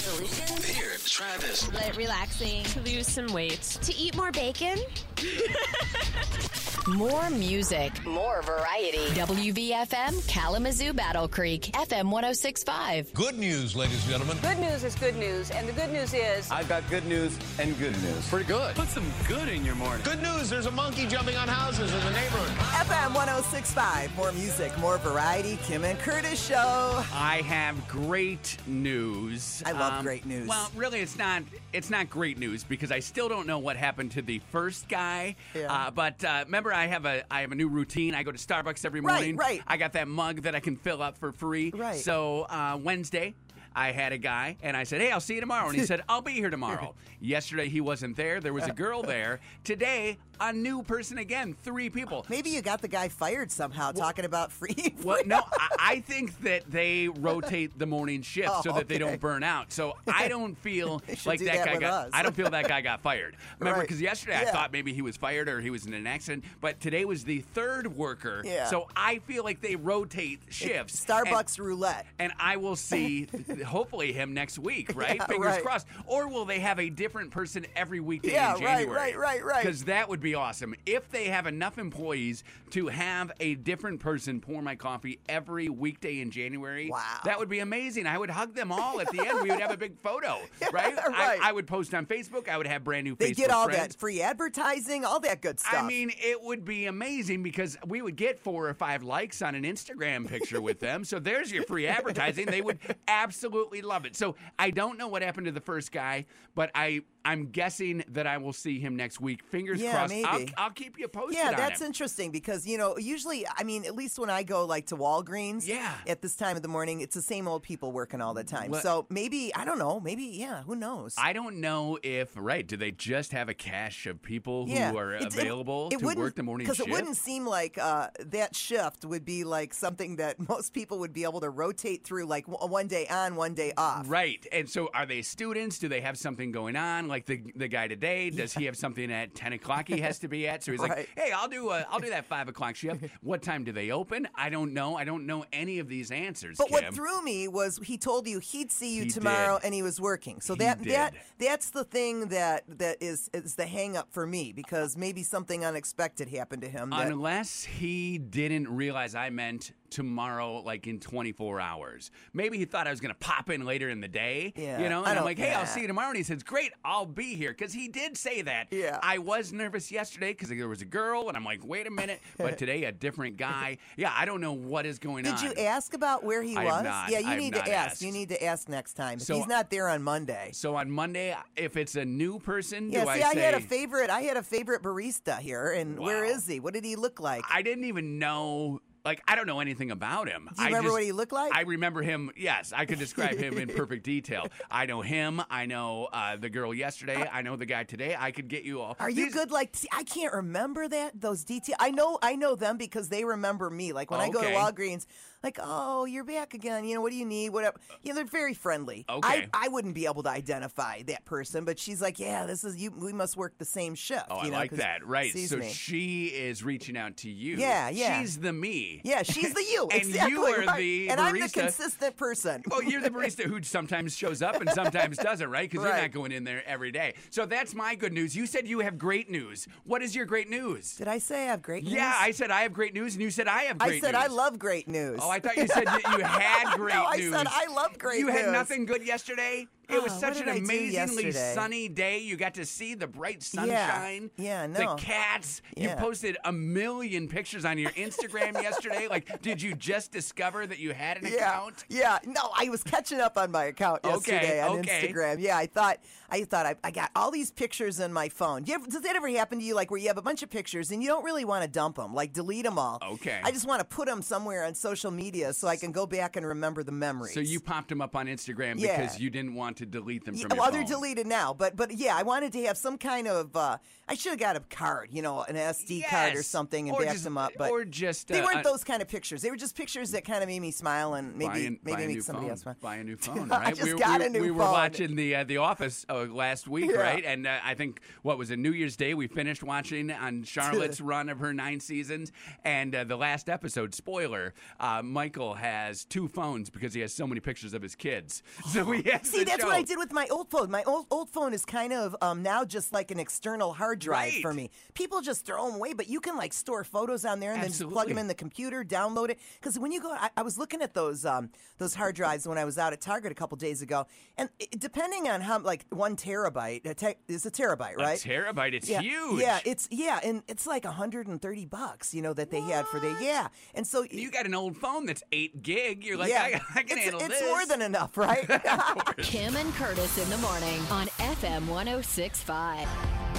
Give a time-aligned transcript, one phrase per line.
[0.00, 0.64] resolutions?
[0.64, 1.70] Here, try this.
[1.72, 2.64] Let relaxing.
[2.64, 3.60] To lose some weight.
[3.82, 4.78] To eat more bacon?
[6.88, 9.04] More music, more variety.
[9.14, 13.12] WVFM Kalamazoo Battle Creek, FM 1065.
[13.12, 14.38] Good news, ladies and gentlemen.
[14.42, 17.78] Good news is good news, and the good news is I've got good news and
[17.78, 18.26] good news.
[18.28, 18.74] Pretty good.
[18.74, 20.02] Put some good in your morning.
[20.04, 22.48] Good news, there's a monkey jumping on houses in the neighborhood.
[22.86, 24.16] FM 1065.
[24.16, 25.58] More music, more variety.
[25.64, 27.04] Kim and Curtis show.
[27.12, 29.62] I have great news.
[29.66, 30.48] I love great news.
[30.48, 31.42] Well, really, it's not.
[31.72, 35.36] It's not great news because I still don't know what happened to the first guy.
[35.54, 35.72] Yeah.
[35.72, 38.14] Uh, but uh, remember, I have a I have a new routine.
[38.14, 39.36] I go to Starbucks every Right, morning.
[39.36, 39.62] right.
[39.66, 41.72] I got that mug that I can fill up for free.
[41.74, 41.98] Right.
[41.98, 43.34] So uh, Wednesday.
[43.72, 46.02] I had a guy, and I said, "Hey, I'll see you tomorrow." And he said,
[46.08, 48.40] "I'll be here tomorrow." Yesterday, he wasn't there.
[48.40, 49.38] There was a girl there.
[49.62, 51.54] Today, a new person again.
[51.62, 52.24] Three people.
[52.28, 54.94] Maybe you got the guy fired somehow talking about free.
[55.04, 58.98] Well, no, I, I think that they rotate the morning shift Oh, so that they
[58.98, 59.72] don't burn out.
[59.72, 62.06] So I don't feel like do that, that guy got.
[62.06, 62.10] us.
[62.12, 63.36] I don't feel that guy got fired.
[63.58, 63.88] Remember, Right.
[63.88, 66.80] because yesterday I thought maybe he was fired or he was in an accident, but
[66.80, 68.42] today was the third worker.
[68.44, 68.66] Yeah.
[68.66, 71.02] So I feel like they rotate shifts.
[71.04, 72.06] Starbucks roulette.
[72.18, 73.26] And, and I will see,
[73.66, 74.92] hopefully, him next week.
[74.94, 75.16] Right?
[75.16, 75.62] Yeah, Fingers right.
[75.62, 75.86] crossed.
[76.06, 79.62] Or will they have a different person every weekday Yeah, in right, right, right, right.
[79.64, 80.74] Because that would be awesome.
[80.86, 86.20] If they have enough employees to have a different person pour my coffee every weekday
[86.20, 87.02] in January, Wow.
[87.24, 88.06] that would be amazing.
[88.06, 89.42] I would hug them all at the end.
[89.42, 90.38] We would have a big photo,
[90.72, 90.94] right?
[90.96, 91.40] right.
[91.42, 92.48] I, I would post on Facebook.
[92.48, 93.94] I would have brand new They get all friends.
[93.94, 95.74] that free advertising, all that good stuff.
[95.74, 99.54] I mean, it would be amazing because we would get four or five likes on
[99.54, 101.04] an Instagram picture with them.
[101.04, 102.46] So there's your free advertising.
[102.46, 102.78] They would
[103.08, 104.16] absolutely love it.
[104.16, 108.26] So I don't know what happened to the first guy, but I I'm guessing that
[108.26, 109.44] I will see him next week.
[109.44, 110.14] Fingers Yeah, crossed.
[110.22, 110.52] Maybe.
[110.56, 111.36] I'll, I'll keep you posted.
[111.36, 114.86] yeah, that's interesting because you know usually I mean at least when I go like
[114.86, 115.92] to Walgreens, Yeah.
[116.06, 118.70] at this time of the morning, it's the same old people working all the time.
[118.70, 121.14] Well- so maybe I don't know, maybe yeah, who knows?
[121.18, 122.66] I don't know if right.
[122.66, 125.98] Do they just have a cache of people who yeah, are It- it- available it
[125.98, 126.78] to work the morning shift?
[126.78, 130.98] because it wouldn't seem like uh, that shift would be like something that most people
[131.00, 134.08] would be able to rotate through, like one day on, one day off.
[134.08, 134.46] Right.
[134.52, 135.78] And so are they students?
[135.78, 137.08] Do they have something going on?
[137.08, 140.28] Like the the guy today, does he have something at ten o'clock he has to
[140.28, 140.62] be at?
[140.64, 140.90] So he's Right.
[140.90, 143.04] like, Hey, I'll do I'll do that five o'clock shift.
[143.22, 144.28] What time do they open?
[144.34, 144.96] I don't know.
[144.96, 146.58] I don't know any of these answers.
[146.58, 149.66] But what threw me was he told you he'd see you He tomorrow, did.
[149.66, 150.40] and he was working.
[150.40, 150.92] So He that did.
[150.92, 155.22] that that's the thing that that is is the hang up for me because maybe
[155.22, 156.90] something unexpected happened to him.
[156.90, 162.10] That, Unless he didn't realize I meant tomorrow, like in 24 hours.
[162.32, 164.52] Maybe he thought I was going to pop in later in the day.
[164.56, 166.08] Yeah, You know, and I'm like, hey, I'll see you tomorrow.
[166.08, 167.50] And he says, great, I'll be here.
[167.50, 168.68] Because he did say that.
[168.70, 168.98] Yeah.
[169.02, 172.20] I was nervous yesterday because there was a girl, and I'm like, wait a minute.
[172.38, 173.78] But today, a different guy.
[173.96, 175.40] Yeah, I don't know what is going Did on.
[175.42, 176.84] Did you ask about where he I was?
[176.84, 177.10] not.
[177.10, 177.70] Yeah, you I need to ask.
[177.92, 178.02] asked.
[178.02, 179.18] You need to ask next time.
[179.18, 180.50] So- he's not there on Monday.
[180.52, 183.54] So on Monday, if it's a new person, Yeah, do see, I I, say had
[183.54, 184.10] a favorite.
[184.10, 186.30] I had a favorite barista here, and where Wow.
[186.30, 186.60] is he?
[186.60, 187.42] What did he look like?
[187.50, 188.80] I didn't even know.
[189.04, 190.48] Like I don't know anything about him.
[190.54, 191.54] Do you I remember just- what he looked like?
[191.54, 192.30] I remember him.
[192.36, 194.46] Yes, I could describe him in perfect detail.
[194.70, 195.40] I know him.
[195.50, 197.28] I know uh, the girl yesterday.
[197.32, 198.14] I know the guy today.
[198.18, 198.96] I could get you all.
[199.00, 199.50] Are you These- good?
[199.50, 201.76] Like, see, I can't remember that those details.
[201.80, 203.92] I know, I know them because they remember me.
[203.92, 204.54] Like when I go to Okay.
[204.56, 205.06] Walgreens,
[205.42, 206.84] like, oh, you're back again.
[206.84, 207.50] You know, what do you need?
[207.50, 207.76] Whatever.
[207.90, 207.94] Uh.
[208.02, 209.04] You know, they're very friendly.
[209.08, 209.48] Okay.
[209.52, 212.76] I, I wouldn't be able to identify that person, but she's like, yeah, this is
[212.76, 212.90] you.
[212.90, 214.26] We must work the same shift.
[214.30, 215.06] Oh, I you know, like that.
[215.06, 215.36] Right.
[215.36, 215.68] So me.
[215.68, 217.56] she is reaching out to you.
[217.56, 218.20] Yeah, yeah.
[218.20, 219.00] She's the me.
[219.04, 219.80] yeah, she's the you.
[219.90, 220.76] And exactly you are right.
[220.78, 222.62] the and I'm the consistent person.
[222.70, 225.68] Well, you're the barista who sometimes shows up and sometimes doesn't, right?
[225.68, 227.14] Because you're not going in there every day.
[227.30, 228.36] So that's my good news.
[228.36, 229.66] You said you have great news.
[229.84, 230.96] What is your great news?
[230.96, 231.92] Did I say I have great news?
[231.92, 234.04] Yeah, I said I have great news, and you said I have great news.
[234.04, 234.22] I said news.
[234.22, 235.20] I love great news.
[235.22, 237.32] Oh, Oh, I thought you said that you had great No, I news.
[237.32, 239.68] said I love great You had nothing good yesterday.
[239.92, 242.18] It was Oh, such an did I do amazingly sunny day.
[242.18, 244.30] You got to see the bright sunshine.
[244.36, 244.96] Yeah, yeah no.
[244.96, 245.62] The cats.
[245.76, 249.08] You posted a million pictures on your Instagram yesterday.
[249.08, 251.84] Like, did you just discover that you had an yeah, account?
[251.88, 255.08] Yeah, no, I was catching up on my account Okay, yesterday on okay.
[255.08, 255.36] Instagram.
[255.40, 255.98] Yeah, I thought
[256.30, 258.62] I thought I, I got all these pictures in my phone.
[258.62, 259.74] Do you ever, does that ever happen to you?
[259.74, 261.96] Like where you have a bunch of pictures and you don't really want to dump
[261.96, 262.98] them, like delete them all.
[263.14, 263.40] Okay.
[263.42, 266.36] I just want to put them somewhere on social media so I can go back
[266.36, 267.34] and remember the memories.
[267.34, 269.00] So you popped them up on Instagram Yeah.
[269.00, 270.78] because you didn't want to delete them Yeah, from your well, phone.
[270.80, 273.54] they're deleted now, but but yeah, I wanted to have some kind of.
[273.56, 273.78] Uh,
[274.08, 277.00] I should have got a card, you know, an SD card or something, and Or
[277.00, 277.52] backed just- them up.
[277.56, 279.40] But or just, they uh, weren't uh, those kind of pictures.
[279.42, 282.22] They were just pictures that kind of made me smile and maybe an- maybe make
[282.22, 282.50] somebody phone.
[282.50, 282.76] else smile.
[282.80, 283.76] Buy a new phone, I right?
[283.76, 286.66] just we, got we, a new we were watching the uh, the Office uh, last
[286.68, 286.98] week, Yeah.
[287.00, 287.24] right?
[287.24, 289.14] And uh, I think what was it, New Year's Day?
[289.14, 292.32] We finished watching on Charlotte's run of her nine seasons,
[292.64, 293.94] and uh, the last episode.
[293.94, 298.42] Spoiler: uh, Michael has two phones because he has so many pictures of his kids.
[298.70, 300.70] So he has See, that's what I did with my old phone.
[300.70, 304.32] My old old phone is kind of um, now just like an external hard drive
[304.32, 304.42] Right.
[304.42, 304.70] for me.
[304.94, 307.68] People just throw them away, but you can like store photos on there and then
[307.70, 308.12] just plug Absolutely.
[308.12, 309.38] them in the computer, download it.
[309.60, 312.58] Because when you go, I, I was looking at those um, those hard drives when
[312.58, 314.06] I was out at Target a couple days ago,
[314.36, 318.18] and it, depending on how like one terabyte a te- is a terabyte, A right?
[318.18, 319.40] terabyte, it's yeah, huge.
[319.40, 323.16] Yeah, it's yeah, and it's like 130 bucks, you know, that they had for the
[323.20, 326.04] yeah, and so you got an old phone that's eight gig.
[326.04, 326.42] You're like, yeah,
[326.74, 327.42] I, I can it's, handle it's this.
[327.48, 328.46] more than enough, right?
[329.18, 332.88] Kim and Curtis in the morning on FM 1065.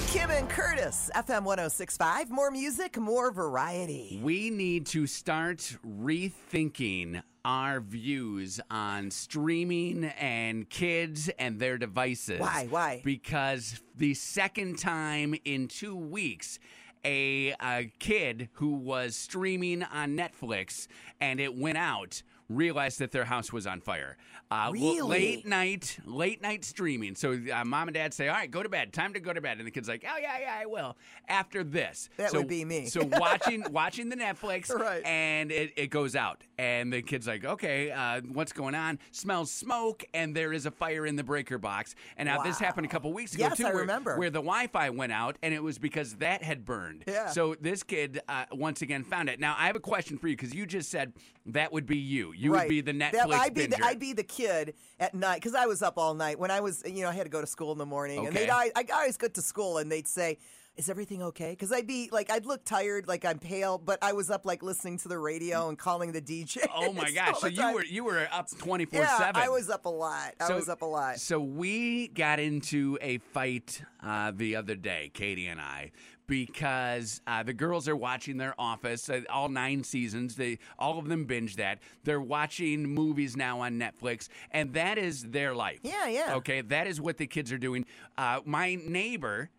[0.10, 2.30] Kim and Curtis, FM 1065.
[2.30, 4.20] More music, more variety.
[4.22, 12.40] We need to start rethinking our views on streaming and kids and their devices.
[12.40, 12.68] Why?
[12.70, 13.02] Why?
[13.04, 16.60] Because the second time in two weeks,
[17.04, 20.86] a, a kid who was streaming on Netflix
[21.20, 22.22] and it went out
[22.56, 24.18] realized that their house was on fire.
[24.50, 25.02] Uh, Really?
[25.02, 27.16] Late night, late night streaming.
[27.16, 28.92] So uh, mom and dad say, "All right, go to bed.
[28.94, 30.98] Time to go to bed." And the kid's like, "Oh yeah, yeah, I will."
[31.30, 32.88] After this, That so, would be me.
[32.88, 35.04] So watching watching the Netflix, Right.
[35.06, 39.50] and it, it goes out, and the kid's like, "Okay, uh, what's going on?" Smells
[39.52, 41.96] smoke, and there is a fire in the breaker box.
[42.18, 44.16] And now this happened a couple weeks ago Yes, too, I where, remember.
[44.18, 47.04] where the Wi-Fi went out, and it was because that had burned.
[47.08, 47.30] Yeah.
[47.30, 49.40] So this kid uh, once again found it.
[49.40, 51.14] Now I have a question for you because you just said
[51.48, 52.32] that would be you.
[52.34, 52.62] You right.
[52.64, 53.84] would be the Netflix That- I'd be the.
[53.84, 56.84] I'd be the kid at night because I was up all night when I was,
[56.86, 58.46] you know, I had to go to school in the morning, and Okay.
[58.46, 60.38] they'd always, I always go to school and they'd say.
[60.82, 61.52] Is everything okay?
[61.52, 64.64] Because I'd be like, I'd look tired, like I'm pale, but I was up like
[64.64, 66.66] listening to the radio and calling the DJ.
[66.74, 67.40] Oh my gosh!
[67.40, 67.76] So you time.
[67.76, 69.40] were you were up twenty four yeah, seven.
[69.40, 70.34] I was up a lot.
[70.40, 71.20] I was up a lot.
[71.20, 75.92] So we got into a fight uh, the other day, Katie and I,
[76.26, 80.36] because uh, the girls are watching their Office, uh, all nine seasons.
[80.36, 81.78] They all of them binge that.
[82.06, 85.82] They're watching movies now on Netflix, and that is their life.
[85.84, 86.34] Yeah, yeah.
[86.38, 87.86] Okay, that is what the kids are doing.
[88.18, 89.52] Uh, my neighbor,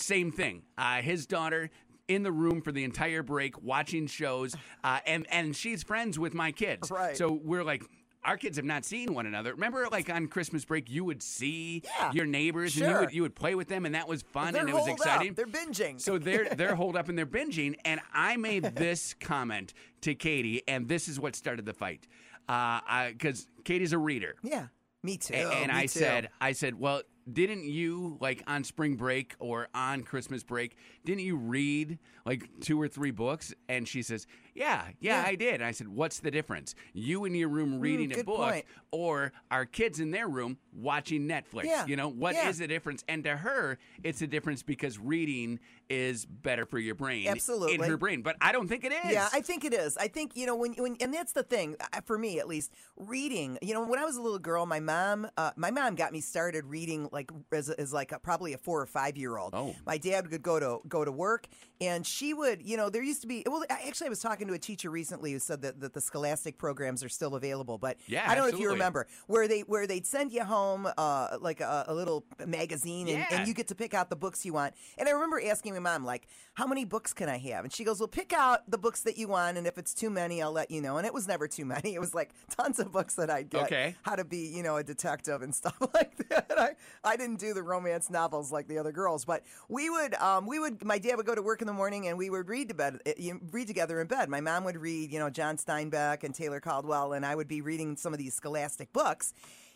[0.00, 0.62] same thing.
[0.78, 1.70] Uh, his daughter.
[2.08, 6.34] In the room for the entire break, watching shows, uh, and and she's friends with
[6.34, 6.90] my kids.
[6.90, 7.16] Right.
[7.16, 7.84] So we're like,
[8.24, 9.52] our kids have not seen one another.
[9.54, 13.00] Remember, like on Christmas break, you would see Yeah, your neighbors and you sure.
[13.02, 15.30] would you would play with them, and that was fun and it was exciting.
[15.30, 15.36] Up.
[15.36, 16.00] They're binging.
[16.00, 20.62] So they're they're holed up and they're binging, and I made this comment to Katie,
[20.66, 22.08] and this is what started the fight.
[22.48, 24.66] Because Katie's a reader, yeah,
[25.04, 25.34] me too.
[25.34, 26.00] a- and me I too.
[26.00, 27.02] said, I said, well,
[27.32, 30.76] didn't you like on spring break or on Christmas break?
[31.04, 33.54] Didn't you read like two or three books?
[33.68, 35.28] And she says, yeah, yeah, Yeah.
[35.28, 35.54] I did.
[35.54, 36.74] And I said, what's the difference?
[36.92, 38.64] You in your room reading a good book, point.
[38.90, 41.64] or our kids in their room watching Netflix?
[41.64, 42.66] Yeah, You know what is yeah.
[42.66, 43.04] the difference?
[43.08, 47.74] And to her, it's a difference because reading is better for your brain, Absolutely.
[47.74, 47.88] in Absolutely.
[47.90, 48.22] her brain.
[48.22, 49.12] But I don't think it is.
[49.12, 49.96] Yeah, I think it is.
[49.96, 52.70] I think you know when when and that's the thing uh, for me at least.
[52.96, 56.12] Reading, you know, when I was a little girl, my mom, uh, my mom got
[56.12, 57.19] me started reading like
[57.52, 59.54] as, as like a, probably a four or five year old.
[59.54, 59.74] Oh.
[59.86, 61.46] my dad would go to go to work,
[61.80, 63.42] and she would, you know, there used to be.
[63.46, 66.58] Well, actually, I was talking to a teacher recently who said that, that the Scholastic
[66.58, 69.86] programs are still available, but Yeah, I don't know if you remember where they where
[69.86, 73.26] they'd send you home uh, like a, a little magazine, and, Yeah.
[73.32, 74.74] and you get to pick out the books you want.
[74.98, 77.84] And I remember asking my mom like, "How many books can I have?" And she
[77.84, 80.52] goes, "Well, pick out the books that you want, and if it's too many, I'll
[80.52, 81.94] let you know." And it was never too many.
[81.94, 83.64] It was like tons of books that I'd get.
[83.64, 83.94] Okay.
[84.02, 86.52] How to be, you know, a detective and stuff like that.
[86.58, 86.70] I,
[87.04, 90.58] I didn't do the romance novels like the other girls, but we would, um, we
[90.58, 90.84] would.
[90.84, 92.98] My dad would go to work in the morning, and we would read to bed,
[93.34, 94.28] know, read together in bed.
[94.28, 97.60] My mom would read, you know, John Steinbeck and Taylor Caldwell, and I would be
[97.60, 99.32] reading some of these scholastic books.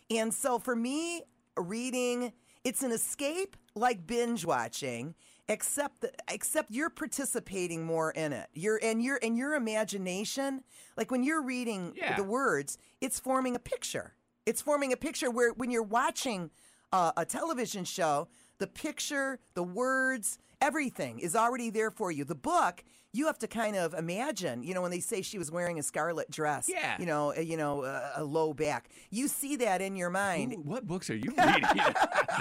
[0.09, 1.23] And so for me,
[1.57, 2.33] reading
[2.65, 5.15] it's an escape like binge watching
[5.47, 10.63] except that, except you're participating more in it you're and your and your imagination
[10.97, 12.17] like when you're reading Yeah.
[12.17, 16.49] the words it's forming a picture it's forming a picture where when you're watching
[16.91, 22.35] uh, a television show the picture the words everything is already there for you the
[22.35, 25.77] book you have to kind of imagine you know when they say she was wearing
[25.79, 26.95] a scarlet dress Yeah.
[26.99, 30.53] you know uh, you know uh, a low back you see that in your mind
[30.53, 31.63] Ooh, what books are you reading?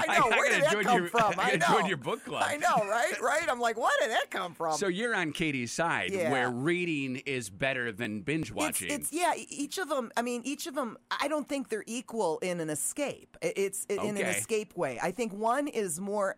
[0.07, 0.26] I know.
[0.28, 1.35] Where gotta did that come your, from?
[1.38, 1.87] I I know.
[1.87, 2.43] your book club.
[2.45, 3.14] I know, right?
[3.23, 3.47] Right?
[3.49, 4.76] I'm like, where did that come from?
[4.76, 6.31] So you're on Katie's side, Yeah.
[6.33, 8.90] where reading is better than binge watching.
[8.90, 9.33] it's yeah.
[9.37, 10.11] e- Each of them.
[10.16, 10.99] I mean, each of them.
[11.23, 13.37] I don't think they're equal in an escape.
[13.40, 14.99] It's in an escape way.
[15.00, 16.37] I think one is more.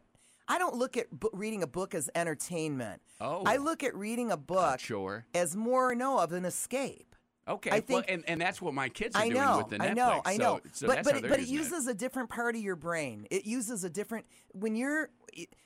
[0.49, 3.03] I don't look at bu- reading a book as entertainment.
[3.21, 3.43] Oh.
[3.45, 5.27] I look at reading a book sure.
[5.35, 7.15] as more no of an escape.
[7.49, 9.69] Okay, I well, think- and, and that's what my kids are I doing know, with
[9.69, 9.91] the Netflix.
[9.91, 10.61] I know, I know.
[10.65, 13.27] So, so but but it, but it uses a different part of your brain.
[13.31, 15.11] It uses a different when you're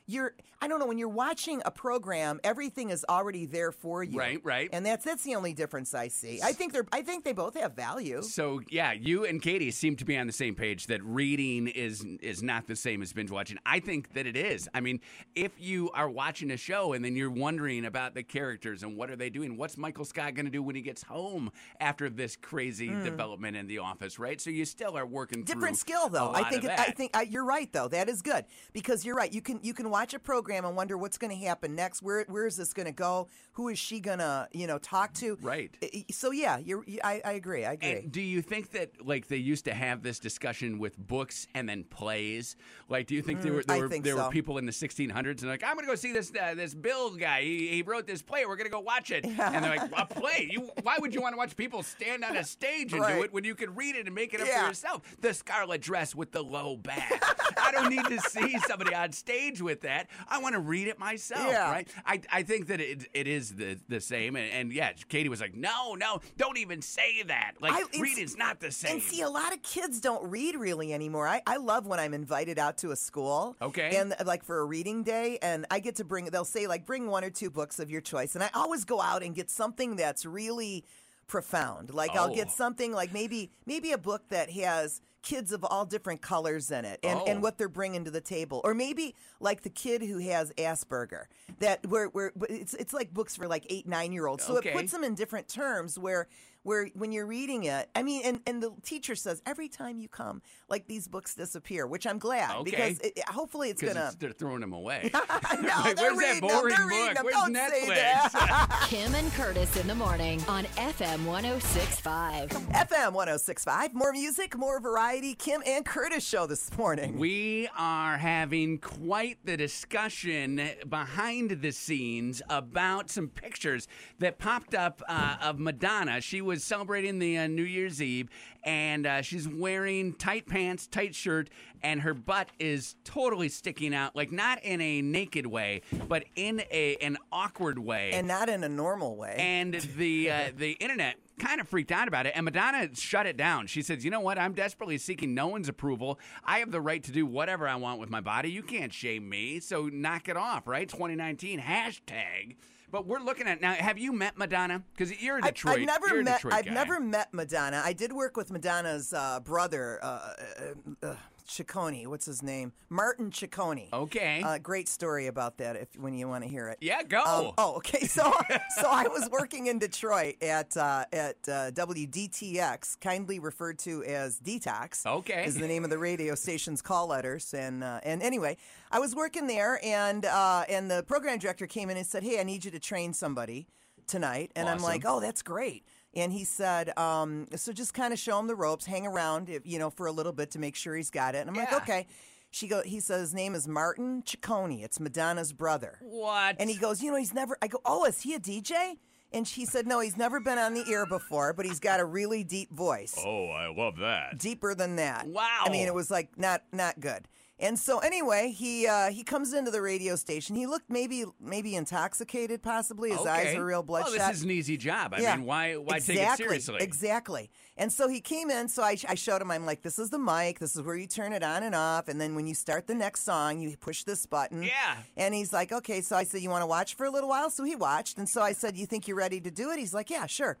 [0.07, 4.19] you're I don't know when you're watching a program, everything is already there for you.
[4.19, 4.69] Right, right.
[4.71, 6.39] And that's that's the only difference I see.
[6.43, 8.21] I think they're I think they both have value.
[8.21, 12.05] So yeah, you and Katie seem to be on the same page that reading is
[12.21, 13.57] is not the same as binge watching.
[13.65, 14.69] I think that it is.
[14.73, 14.99] I mean,
[15.33, 19.09] if you are watching a show and then you're wondering about the characters and what
[19.09, 22.35] are they doing, what's Michael Scott going to do when he gets home after this
[22.35, 23.03] crazy hmm.
[23.03, 24.39] development in the office, right?
[24.39, 26.31] So you still are working different skill though.
[26.33, 26.65] I think.
[26.65, 27.87] I think I, you're right though.
[27.87, 29.33] That is good because you're right.
[29.33, 32.01] You can you can watch a program and wonder what's going to happen next.
[32.01, 33.27] Where where is this going to go?
[33.53, 35.37] Who is she going to you know talk to?
[35.41, 35.71] Right.
[36.11, 36.83] So yeah, you're.
[37.03, 37.65] I, I agree.
[37.65, 37.91] I agree.
[37.91, 41.67] And do you think that like they used to have this discussion with books and
[41.67, 42.55] then plays?
[42.89, 44.25] Like, do you think there were there Mm, were there so.
[44.25, 47.11] were people in the 1600s and like I'm gonna go see this uh, this Bill
[47.15, 47.41] guy.
[47.43, 48.45] He, he wrote this play.
[48.45, 49.25] We're gonna go watch it.
[49.25, 50.47] And they're like, a play?
[50.51, 53.33] You why would you want to watch people stand on a stage and do it
[53.33, 54.61] when you could read it and make it up Yeah.
[54.63, 55.01] for yourself?
[55.21, 57.21] The scarlet dress with the low back.
[57.61, 60.07] I don't need to see somebody on stage with that.
[60.29, 61.47] I want to read it myself.
[61.49, 61.71] Yeah.
[61.71, 61.87] Right.
[62.05, 64.35] I, I think that it it is the the same.
[64.35, 67.53] And, and yeah, Katie was like, no, no, don't even say that.
[67.59, 68.93] Like I- reading's not the same.
[68.93, 71.27] And see, a lot of kids don't read really anymore.
[71.27, 73.55] I, I love when I'm invited out to a school.
[73.61, 73.95] Okay.
[73.97, 77.07] And like for a reading day, and I get to bring, they'll say, like, bring
[77.07, 78.35] one or two books of your choice.
[78.35, 80.85] And I always go out and get something that's really
[81.27, 81.93] profound.
[81.93, 82.53] Like, I'll get Oh.
[82.55, 86.99] something like maybe maybe a book that has kids of all different colors in it
[87.03, 87.25] and, Oh.
[87.25, 91.25] and what they're bringing to the table or maybe like the kid who has asperger
[91.59, 94.69] that where, where it's, it's like books for like eight nine year olds so Okay.
[94.69, 96.27] it puts them in different terms where
[96.63, 100.07] where when you're reading it i mean and, and the teacher says every time you
[100.07, 102.71] come like these books disappear which i'm glad Okay.
[102.71, 105.09] because it, hopefully it's gonna they're throwing them away.
[105.13, 106.69] no, Like, they're where's that reading them.
[106.69, 107.15] They're reading book?
[107.15, 107.23] them.
[107.25, 108.85] Where's Don't say that.
[108.89, 112.49] Kim and Curtis in the morning on FM 1065.
[112.49, 118.77] fm 1065 more music more variety kim and curtis show this morning We are having
[118.79, 123.87] quite the discussion behind the scenes about some pictures
[124.19, 126.19] that popped up uh, of Madonna.
[126.21, 128.29] She was celebrating the uh, New Year's Eve,
[128.63, 131.49] and uh, she's wearing tight pants, tight shirt,
[131.81, 136.61] and her butt is totally sticking out, like not in a naked way, but in
[136.71, 138.11] a an awkward way.
[138.13, 139.35] and not in a normal way.
[139.37, 143.35] And the uh, the internet kind of freaked out about it and madonna shut it
[143.35, 143.65] down.
[143.65, 144.37] She says you know what?
[144.37, 146.19] I'm desperately seeking no one's approval.
[146.43, 148.51] I have the right to do whatever i want with my body.
[148.51, 150.87] You can't shame me so knock it off right?
[150.87, 152.55] 2019 hashtag
[152.91, 156.23] but we're looking at now have you met madonna because you're a detroit I've never
[156.23, 156.45] met.
[156.45, 156.73] I've guy.
[156.73, 157.81] never met Madonna.
[157.83, 161.15] I did work with Madonna's uh, brother, uh, uh, uh,
[161.47, 162.07] Ciccone.
[162.07, 162.73] What's his name?
[162.89, 163.91] Martin Ciccone.
[163.91, 164.41] Okay.
[164.43, 165.75] Uh, great story about that.
[165.75, 166.77] If when you want to hear it.
[166.81, 168.07] yeah go Um, oh, okay.
[168.07, 168.23] So,
[168.79, 174.39] so I was working in Detroit at uh, at uh, WDTX, kindly referred to as
[174.39, 175.05] Detox.
[175.05, 175.45] Okay.
[175.45, 177.53] is the name of the radio station's call letters.
[177.53, 178.57] And uh, and anyway,
[178.91, 182.39] I was working there, and uh, and the program director came in and said, "Hey,
[182.39, 183.67] I need you to train somebody
[184.07, 188.19] tonight." And I'm like, "Oh, that's great." And he said, um, "So just kind of
[188.19, 190.75] show him the ropes, hang around, if, you know, for a little bit to make
[190.75, 191.63] sure he's got it." And I'm Yeah.
[191.63, 192.07] like, "Okay."
[192.53, 192.81] She go.
[192.81, 194.83] He says his name is Martin Ciccone.
[194.83, 195.97] It's Madonna's brother.
[196.01, 197.57] what And he goes, you know, he's never.
[197.61, 198.97] I go, oh, is he a DJ?
[199.31, 202.05] And she said, no, he's never been on the air before, but he's got a
[202.05, 205.25] really deep voice, oh i love that deeper than that.
[205.27, 205.61] Wow.
[205.63, 207.29] I mean, it was like not not good.
[207.61, 210.55] And so anyway, he uh, he comes into the radio station.
[210.55, 213.11] He looked maybe maybe intoxicated, possibly.
[213.11, 213.57] His eyes Okay.
[213.57, 214.17] are real bloodshot.
[214.17, 217.49] well, this is an easy job i mean why why exactly, take it seriously Exactly.
[217.77, 218.67] And so he came in.
[218.67, 219.49] So I, I showed him.
[219.51, 220.59] I'm like, this is the mic.
[220.59, 222.07] This is where you turn it on and off.
[222.09, 224.63] And then when you start the next song, you push this button.
[224.63, 224.97] Yeah.
[225.15, 226.01] And he's like, okay.
[226.01, 227.49] So I said, you want to watch for a little while?
[227.49, 228.17] So he watched.
[228.17, 229.79] And so I said, you think you're ready to do it?
[229.79, 230.57] He's like, yeah, sure.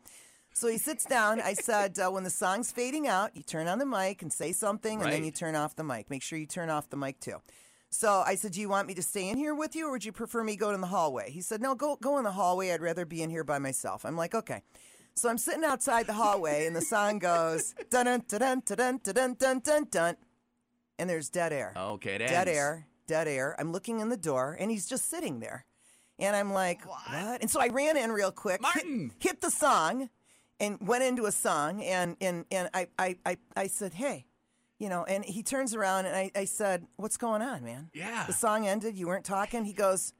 [0.53, 1.41] So he sits down.
[1.41, 4.51] I said, uh, when the song's fading out, you turn on the mic and say
[4.51, 6.09] something, and then you turn off the mic.
[6.09, 7.37] Make sure you turn off the mic too.
[7.89, 10.05] So I said, "Do you want me to stay in here with you, or would
[10.05, 12.71] you prefer me go in the hallway?" He said, "No, go go in the hallway.
[12.71, 14.61] I'd rather be in here by myself." I'm like, "Okay."
[15.13, 18.99] So I'm sitting outside the hallway, and the song goes dun dun dun dun dun
[19.03, 20.15] dun dun dun dun,
[20.99, 21.73] and there's dead air.
[21.75, 22.57] okay it dead ends.
[22.57, 23.55] air, dead air.
[23.59, 25.65] I'm looking in the door, and he's just sitting there,
[26.17, 29.11] and I'm like, "What?" And so I ran in real quick, hit- Martin!
[29.19, 30.09] hit, the song,
[30.61, 34.25] and went into a song, and and and I I I, I said, "Hey."
[34.79, 37.91] You know, and he turns around and I, I said, What's going on, man?
[37.93, 38.23] Yeah.
[38.25, 38.97] The song ended.
[38.97, 39.63] You weren't talking.
[39.63, 40.11] He goes,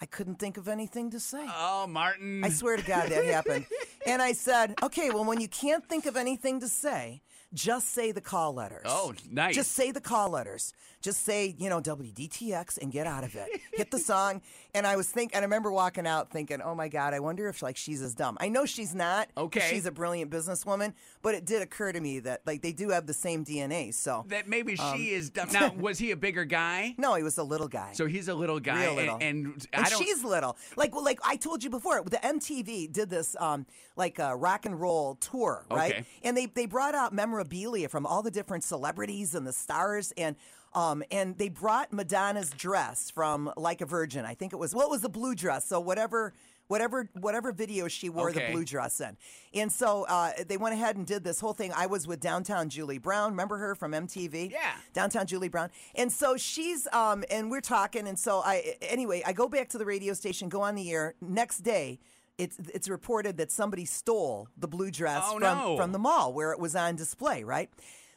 [0.00, 1.44] I couldn't think of anything to say.
[1.48, 3.66] oh martin I swear to God that happened.
[4.06, 7.22] And I said, okay, well, when you can't think of anything to say,
[7.54, 8.82] just say the call letters.
[8.84, 9.54] Oh, nice.
[9.54, 10.72] Just say the call letters.
[11.00, 13.48] Just say, you know, WDTX and get out of it.
[13.72, 14.42] Hit the song.
[14.74, 17.46] And I was thinking, and I remember walking out thinking, oh my God, I wonder
[17.48, 18.38] if like she's as dumb.
[18.40, 19.28] I know she's not.
[19.36, 19.66] Okay.
[19.68, 23.06] She's a brilliant businesswoman, but it did occur to me that like they do have
[23.06, 23.92] the same DNA.
[23.92, 25.48] So That maybe Um, she is dumb.
[25.52, 26.94] Now, was he a bigger guy?
[26.96, 27.92] no, he was a little guy.
[27.92, 29.14] So he's a little guy, Real little.
[29.16, 30.56] and, and and she's little.
[30.76, 34.64] Like well, like I told you before, the MTV did this um like a rock
[34.64, 35.92] and roll tour, right?
[35.92, 36.04] Okay.
[36.24, 40.34] And they they brought out memorabilia from all the different celebrities and the stars and
[40.74, 44.24] um and they brought Madonna's dress from Like a Virgin.
[44.24, 45.66] I think it was well, it was the blue dress.
[45.66, 46.32] So whatever
[46.68, 48.46] whatever whatever video she wore Okay.
[48.46, 49.16] the blue dress in.
[49.52, 51.70] And so uh, they went ahead and did this whole thing.
[51.76, 53.32] I was with downtown Julie Brown.
[53.32, 54.50] Remember her from MTV?
[54.50, 54.72] Yeah.
[54.94, 55.68] downtown Julie Brown.
[55.94, 59.78] And so she's um and we're talking and so I anyway, I go back to
[59.78, 61.14] the radio station, go on the air.
[61.20, 61.98] Next day,
[62.38, 65.76] it's it's reported that somebody stole the blue dress Oh, from no.
[65.76, 67.68] from the mall where it was on display, right?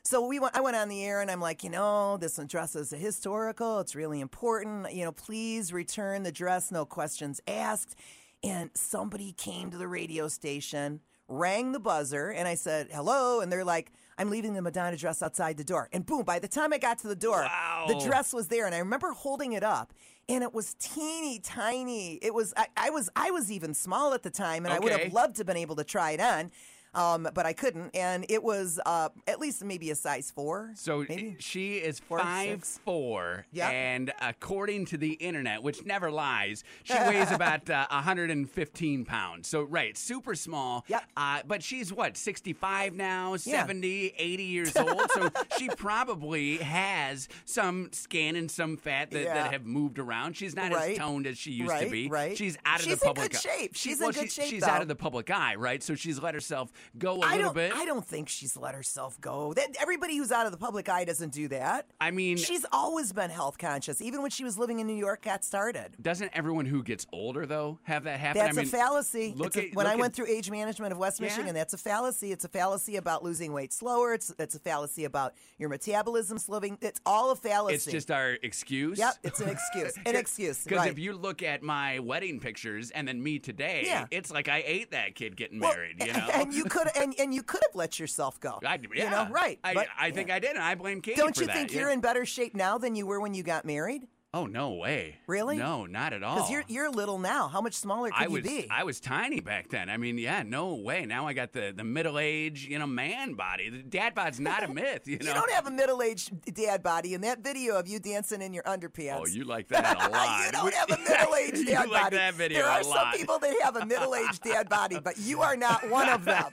[0.05, 2.75] So we went I went on the air and I'm like, you know, this dress
[2.75, 4.93] is historical, it's really important.
[4.93, 7.95] You know, please return the dress, no questions asked.
[8.43, 13.39] And somebody came to the radio station, rang the buzzer, and I said, hello.
[13.39, 15.89] And they're like, I'm leaving the Madonna dress outside the door.
[15.91, 17.47] And boom, by the time I got to the door,
[17.88, 18.67] the dress was there.
[18.67, 19.91] And I remember holding it up.
[20.29, 22.15] And it was teeny tiny.
[22.21, 24.91] It was I, I was I was even small at the time, and I would
[24.91, 26.51] have loved to have been able to try it on,
[26.95, 27.95] um, but I couldn't.
[27.95, 30.71] And it was uh, at least maybe a size four.
[30.75, 31.35] So maybe.
[31.39, 32.79] she is Four, five six.
[32.83, 33.71] four, Yep.
[33.71, 39.47] and according to the internet, which never lies, she weighs about uh, 115 pounds.
[39.47, 40.85] So right, super small.
[40.87, 41.03] Yep.
[41.17, 45.09] Uh, but she's what 65 now, 70, 80 years old.
[45.11, 49.33] so she probably has some skin and some fat that, Yeah.
[49.35, 50.35] that have moved around.
[50.37, 50.91] She's not Right.
[50.93, 52.07] as toned as she used to be.
[52.07, 52.37] right.
[52.37, 53.55] She's out of She's the in public good eye.
[53.57, 53.75] shape.
[53.75, 55.81] She- She's in good she- shape, She's out of the public eye, right?
[55.83, 57.53] So she's let herself go a I little don't.
[57.55, 57.73] bit.
[57.73, 59.53] I don't think she's let herself go.
[59.53, 61.87] That everybody who's out of the public eye doesn't do that.
[61.99, 64.01] I mean, She's always been health conscious.
[64.01, 65.95] Even when she was living in New York, got started.
[66.01, 68.41] doesn't everyone who gets older though have that happen?
[68.43, 69.33] That's I mean, a fallacy.
[69.35, 71.27] Look a- at, when look I at- went through age management of West Yeah.
[71.27, 72.31] Michigan, that's a fallacy.
[72.31, 74.13] It's a fallacy about losing weight slower.
[74.13, 76.77] It's it's a fallacy about your metabolism slowing.
[76.81, 77.75] It's all a fallacy.
[77.75, 78.97] It's just our excuse.
[78.97, 79.93] Yep, it's an excuse.
[80.05, 80.63] An excuse.
[80.63, 80.91] Because right.
[80.91, 84.05] if you look at my wedding pictures and then me today, Yeah.
[84.11, 86.01] it's like I ate that kid getting Well, married.
[86.03, 88.60] You know, and you could and, and you could have let yourself go.
[88.65, 89.60] I, yeah, You know, right?
[89.63, 91.55] I, but- I think I did, and I blame Katie Don't you that.
[91.55, 91.82] think yeah.
[91.82, 94.08] you're in better shape now than you were when you got married?
[94.35, 95.15] Oh no way!
[95.27, 95.55] Really?
[95.57, 96.35] No, not at all.
[96.35, 97.48] Because you're you're little now.
[97.48, 98.67] How much smaller could I was you be?
[98.69, 99.89] I was tiny back then.
[99.89, 101.05] I mean, yeah, no way.
[101.05, 103.69] Now I got the the middle age, you know, man body.
[103.69, 105.03] The dad bod's not a myth.
[105.15, 105.27] You know.
[105.27, 107.13] You don't have a middle-aged dad body.
[107.13, 110.45] In that video of you dancing in your underpants, Oh, you like that a lot.
[110.45, 111.59] you don't have a middle-aged dad body.
[111.59, 112.15] You dad like body.
[112.17, 115.41] that video there a are some people that have a middle-aged dad body, but you
[115.41, 116.45] are not one of them.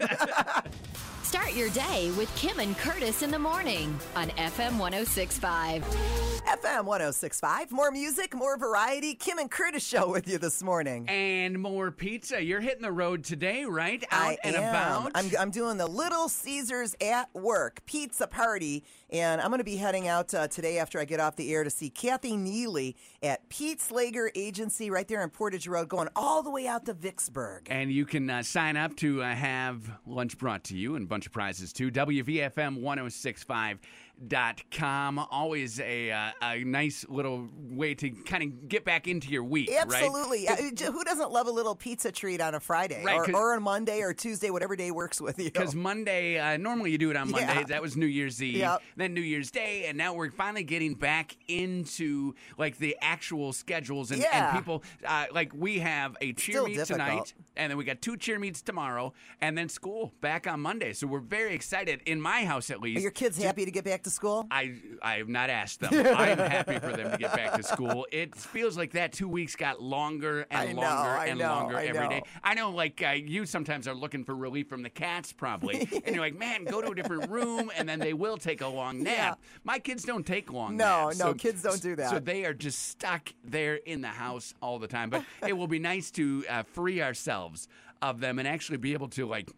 [1.25, 6.32] Start your day with Kim and Curtis in the morning on FM 1065.
[6.47, 7.71] FM 1065.
[7.71, 9.15] More music, more variety.
[9.15, 11.09] Kim and Curtis show with you this morning.
[11.09, 12.43] And more pizza.
[12.43, 14.03] You're hitting the road today, right?
[14.11, 14.63] Out I and am.
[14.69, 15.13] about.
[15.15, 19.77] I'm, I'm doing the Little Caesars at Work pizza party, and I'm going to be
[19.77, 23.49] heading out uh, today after I get off the air to see Kathy Neely at
[23.49, 27.69] Pete Slager Agency right there in Portage Road, going all the way out to Vicksburg.
[27.71, 31.09] And you can uh, sign up to uh, have lunch brought to you and a
[31.09, 31.91] bunch of prizes too.
[34.29, 35.19] WVFM1065.com.
[35.31, 39.71] Always a, uh, a nice little way to kind of get back into your week.
[39.73, 40.49] Absolutely.
[40.49, 43.55] Uh, j- Who doesn't love a little pizza treat on a Friday Right, or, or
[43.55, 45.47] a Monday or Tuesday, whatever day works with you?
[45.47, 47.47] Because Monday, uh, normally you do it on Yeah.
[47.47, 47.67] Mondays.
[47.69, 48.83] That was New Year's Eve, Yep.
[48.97, 54.11] then New Year's Day, and now we're finally getting back into like the actual schedules
[54.11, 54.49] and, Yeah.
[54.51, 54.83] and people.
[55.05, 56.99] Uh, like we have a cheer Still meet difficult.
[57.09, 60.93] tonight, and then we got two cheer meets tomorrow, and then school back on Monday.
[60.93, 62.01] So we're very excited.
[62.07, 64.47] In my house, at least, Are your kids happy to get back to school?
[64.51, 65.91] I I have not asked them.
[66.17, 68.07] I'm happy for them to get back to school.
[68.13, 71.77] It feels like that two weeks got longer and I longer I and know, longer
[71.77, 72.19] I every day.
[72.19, 72.25] know.
[72.45, 76.15] I know, like uh, you sometimes are looking for relief from the cats, probably, and
[76.15, 79.03] you're like, man, go to a different room, and then they will take a long
[79.03, 79.41] nap.
[79.65, 81.19] My kids don't take long No, naps.
[81.19, 82.11] no, so- kids don't do that.
[82.11, 85.11] So they are just stuck there in the house all the time.
[85.11, 87.69] But it will be nice to uh, free ourselves
[88.01, 89.49] of them and actually be able to like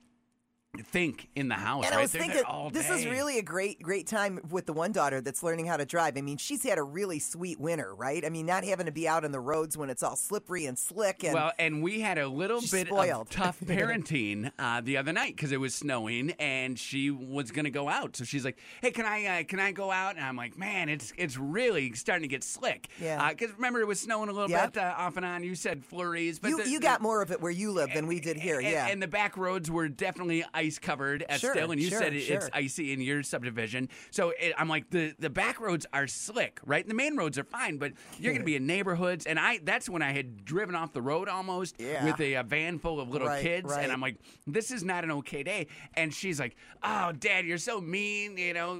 [0.82, 1.84] think in the house.
[1.84, 1.98] And right?
[2.00, 4.92] I was They're thinking, all this is really a great, great time with the one
[4.92, 6.16] daughter that's learning how to drive.
[6.16, 8.24] I mean, she's had a really sweet winter, right?
[8.24, 10.78] I mean, not having to be out on the roads when it's all slippery and
[10.78, 11.22] slick.
[11.24, 13.22] And Well, and we had a little bit spoiled.
[13.22, 17.64] of tough parenting uh, the other night because it was snowing and she was going
[17.64, 18.16] to go out.
[18.16, 20.88] So she's like, "Hey, can I uh, can I go out?" And I'm like, "Man,
[20.88, 23.30] it's it's really starting to get slick." Yeah.
[23.30, 24.74] Because remember, it was snowing a little Yep.
[24.74, 25.42] bit uh, off and on.
[25.44, 27.90] You said flurries, but you, the- you the- got more of it where you live
[27.92, 28.58] than we did here.
[28.58, 28.87] and, yeah.
[28.88, 32.12] and the back roads were definitely ice covered at Sure, still, and you sure, said
[32.14, 33.88] it, it's icy in your subdivision.
[34.11, 36.87] So it, I'm like, the the back roads are slick, right?
[36.87, 39.88] The main roads are fine, but you're going to be in neighborhoods, and I that's
[39.88, 42.05] when I had driven off the road almost Yeah.
[42.05, 43.83] with a, uh van full of little Right, kids, right.
[43.85, 45.66] and I'm like, this is not an okay day.
[45.94, 48.77] And she's like, oh, Dad, you're so mean, you know,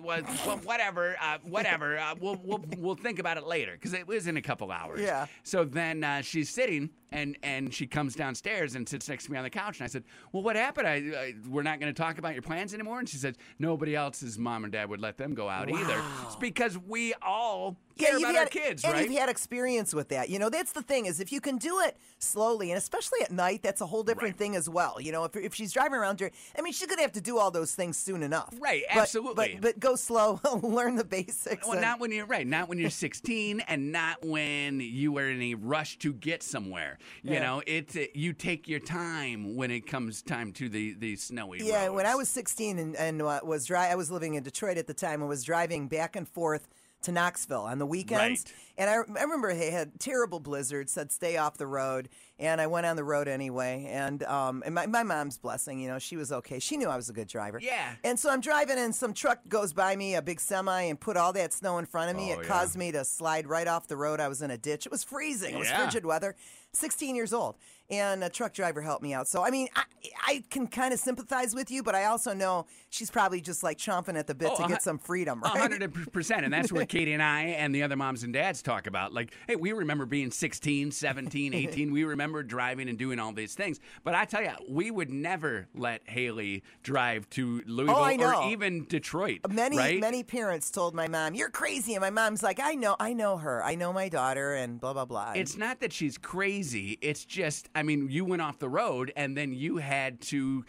[0.63, 1.99] whatever, uh, whatever.
[1.99, 5.01] Uh, we'll we'll we'll think about it later because it was in a couple hours.
[5.01, 5.27] Yeah.
[5.43, 9.39] So then uh, she's sitting and and she comes downstairs and sits next to me
[9.39, 10.87] on the couch and I said, "Well, what happened?
[10.87, 13.95] I, I we're not going to talk about your plans anymore." And she said, "Nobody
[13.97, 16.03] else's mom and dad would let them go out either.
[16.25, 19.95] It's because we all care you've about had, our kids, and right?" you've had experience
[19.95, 20.29] with that.
[20.29, 23.31] You know, that's the thing is if you can do it slowly, and especially at
[23.31, 24.39] night, that's a whole different Right.
[24.39, 25.01] thing as well.
[25.01, 27.39] You know, if, if she's driving around during, I mean, she's gonna have to do
[27.39, 28.53] all those things soon enough.
[28.61, 29.59] Right, But- absolutely.
[29.61, 31.65] But, but go slow, learn the basics.
[31.65, 32.47] Well, and- not when you're right.
[32.47, 36.99] Not when you're 16, and not when you are in a rush to get somewhere.
[37.23, 37.43] You Yeah.
[37.43, 37.97] know, it.
[37.97, 41.61] uh, You take your time when it comes time to the the snowy.
[41.63, 44.79] Yeah, when I was 16 and, and uh, was dri- I was living in Detroit
[44.79, 46.69] at the time and was driving back and forth
[47.03, 48.45] to Knoxville on the weekends.
[48.47, 48.55] Right.
[48.77, 52.09] And I, I remember they had terrible blizzards, said stay off the road.
[52.41, 53.87] And I went on the road anyway.
[53.89, 56.59] And, um, and my, my mom's blessing, you know, she was okay.
[56.59, 57.61] She knew I was a good driver.
[57.63, 57.93] Yeah.
[58.03, 61.17] And so I'm driving and some truck goes by me, a big semi, and put
[61.17, 62.31] all that snow in front of me.
[62.33, 62.49] Oh, it yeah.
[62.49, 64.19] caused me to slide right off the road.
[64.19, 64.85] I was in a ditch.
[64.87, 65.55] It was freezing.
[65.55, 65.85] It was Yeah.
[65.85, 66.35] frigid weather.
[66.73, 67.55] 16 years old.
[67.91, 69.29] And a truck driver helped me out.
[69.29, 69.85] So, I mean, I,
[70.27, 73.77] I can kind of sympathize with you, but I also know she's probably just like
[73.79, 75.59] chomping at the bit Oh, to get some freedom, A right?
[75.61, 78.87] hundred percent, and that's where Katie and I and the other moms and dads talk
[78.87, 79.13] about.
[79.13, 81.93] Like, hey, we remember being 16, 17, 18.
[81.93, 83.79] we remember driving and doing all these things.
[84.03, 88.85] But I tell you, we would never let Haley drive to Louisville Oh, or even
[88.87, 89.41] Detroit.
[89.49, 90.01] Many, right?
[90.01, 93.37] many parents told my mom, "You're crazy," and my mom's like, "I know, I know
[93.37, 93.63] her.
[93.63, 95.33] I know my daughter," and blah blah blah.
[95.37, 96.99] It's not that she's crazy.
[97.01, 100.65] It's just, I mean, you went off the road and then you had to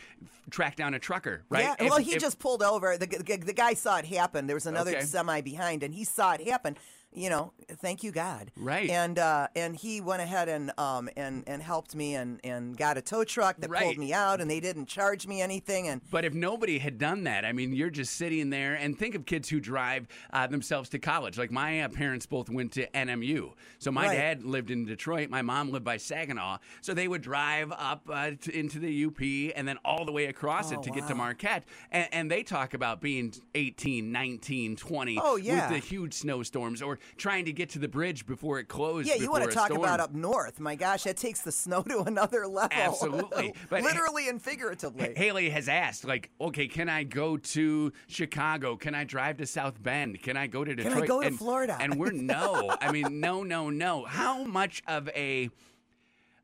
[0.49, 1.63] track down a trucker, right?
[1.63, 2.97] Yeah, If- well, he if- just pulled over.
[2.97, 4.47] The, the, the guy saw it happen.
[4.47, 5.01] There was another Okay.
[5.05, 6.77] semi behind, and he saw it happen.
[7.15, 8.51] You know, thank you God.
[8.57, 8.89] Right.
[8.89, 12.97] And uh, and he went ahead and um and and helped me and and got
[12.97, 13.83] a tow truck that Right.
[13.83, 15.87] pulled me out, and they didn't charge me anything.
[15.87, 19.15] And But if nobody had done that, I mean, you're just sitting there and think
[19.15, 21.37] of kids who drive uh, themselves to college.
[21.37, 23.53] Like my uh, parents both went to NMU.
[23.79, 24.15] So my Right.
[24.17, 25.29] dad lived in Detroit.
[25.29, 26.57] My mom lived by Saginaw.
[26.81, 30.25] So they would drive up uh, to, into the UP and then all the way
[30.25, 31.15] across Oh, it to get to.
[31.15, 31.63] Marquette.
[31.91, 35.71] And, and they talk about being 18, 19, 20 Oh, yeah.
[35.71, 39.07] with the huge snowstorms or trying to get to the bridge before it closed.
[39.07, 40.59] yeah, you want to talk about up north?
[40.59, 42.69] My gosh, that takes the snow to another level.
[42.71, 43.53] Absolutely.
[43.69, 45.13] But- literally and figuratively.
[45.15, 48.75] Haley has asked, like, okay, can I go to Chicago?
[48.75, 50.21] Can I drive to South Bend?
[50.21, 50.93] Can I go to Detroit?
[50.93, 51.77] Can I go to and, Florida?
[51.79, 52.75] And we're no.
[52.79, 54.05] I mean, no, no, no.
[54.05, 55.49] How much of a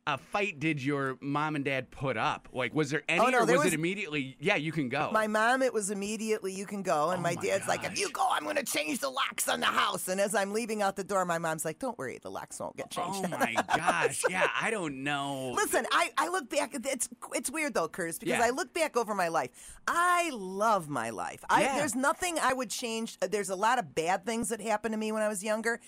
[0.07, 2.49] a fight did your mom and dad put up?
[2.51, 4.35] Like, was there oh, any, Oh, no, or there was, was- it immediately?
[4.39, 5.11] Yeah, you can go.
[5.13, 7.83] My mom, it was immediately you can go, and oh my, Oh my dad's like,
[7.83, 10.07] if you go, I'm going to change the locks on the house.
[10.07, 12.75] And as I'm leaving out the door, my mom's like, don't worry, the locks won't
[12.77, 13.19] get changed.
[13.23, 14.23] oh my gosh!
[14.27, 15.51] Yeah, I don't know.
[15.55, 16.73] Listen, I, I look back.
[16.73, 18.45] It's it's weird though, Curtis, because Yeah.
[18.45, 19.51] I look back over my life.
[19.87, 21.43] I love my life.
[21.49, 21.75] I, Yeah.
[21.77, 23.17] There's nothing I would change.
[23.19, 25.79] There's a lot of bad things that happened to me when I was younger,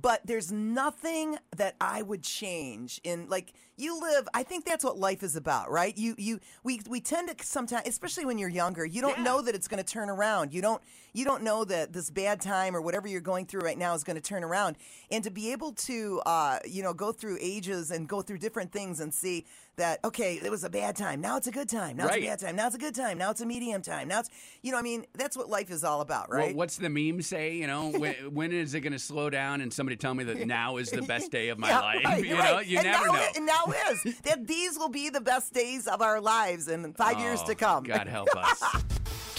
[0.00, 3.00] but there's nothing that I would change.
[3.04, 5.96] In like you live, I think that's what life is about, right?
[5.96, 9.24] You you we we tend to sometimes, especially when you're younger, you don't Yeah.
[9.24, 10.52] know that it's going to turn around.
[10.52, 10.82] You don't
[11.14, 14.04] you don't know that this bad time or whatever you're going through right now is
[14.04, 14.76] going to turn around.
[15.10, 18.72] And to be able to uh, you know go through ages and go through different
[18.72, 21.20] things and see that okay, it was a bad time.
[21.20, 21.96] Now it's a good time.
[21.96, 22.18] Now Right.
[22.18, 22.56] it's a bad time.
[22.56, 23.16] Now it's a good time.
[23.18, 24.08] Now it's a medium time.
[24.08, 24.30] Now it's
[24.62, 26.54] you know I mean that's what life is all about, Well, right?
[26.56, 27.54] what's the meme say?
[27.54, 29.60] You know, when, when is it going to slow down?
[29.60, 32.04] And somebody tell me that now is the best day of my Yeah, life.
[32.04, 32.52] right, you right.
[32.54, 33.26] know, you and never now know.
[33.36, 37.18] And now is that these will be the best days of our lives in five
[37.18, 37.84] years Oh, to come.
[37.84, 38.62] God help us.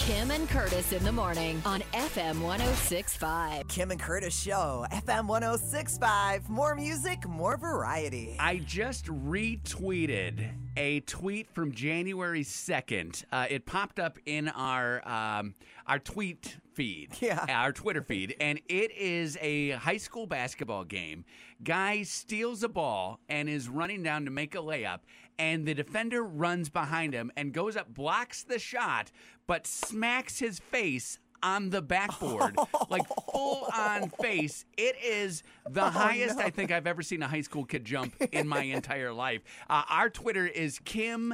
[0.10, 3.68] Kim and Curtis in the morning on FM 1065.
[3.68, 6.50] Kim and Curtis Show, FM 1065.
[6.50, 8.36] More music, more variety.
[8.40, 13.24] I just retweeted a tweet from January 2nd.
[13.32, 15.54] Uh, it popped up in our um,
[15.86, 17.46] our tweet feed, Yeah.
[17.48, 21.24] our Twitter feed, and it is a high school basketball game.
[21.64, 25.02] Guy steals a ball and is running down to make a layup,
[25.40, 29.10] and the defender runs behind him and goes up, blocks the shot,
[29.48, 32.56] but smacks his face on the backboard,
[32.90, 34.66] like full on face.
[34.78, 38.14] It is the Oh, highest I think I've ever seen a high school kid jump
[38.34, 39.42] in my entire life.
[39.70, 41.34] Uh, our Twitter is Kim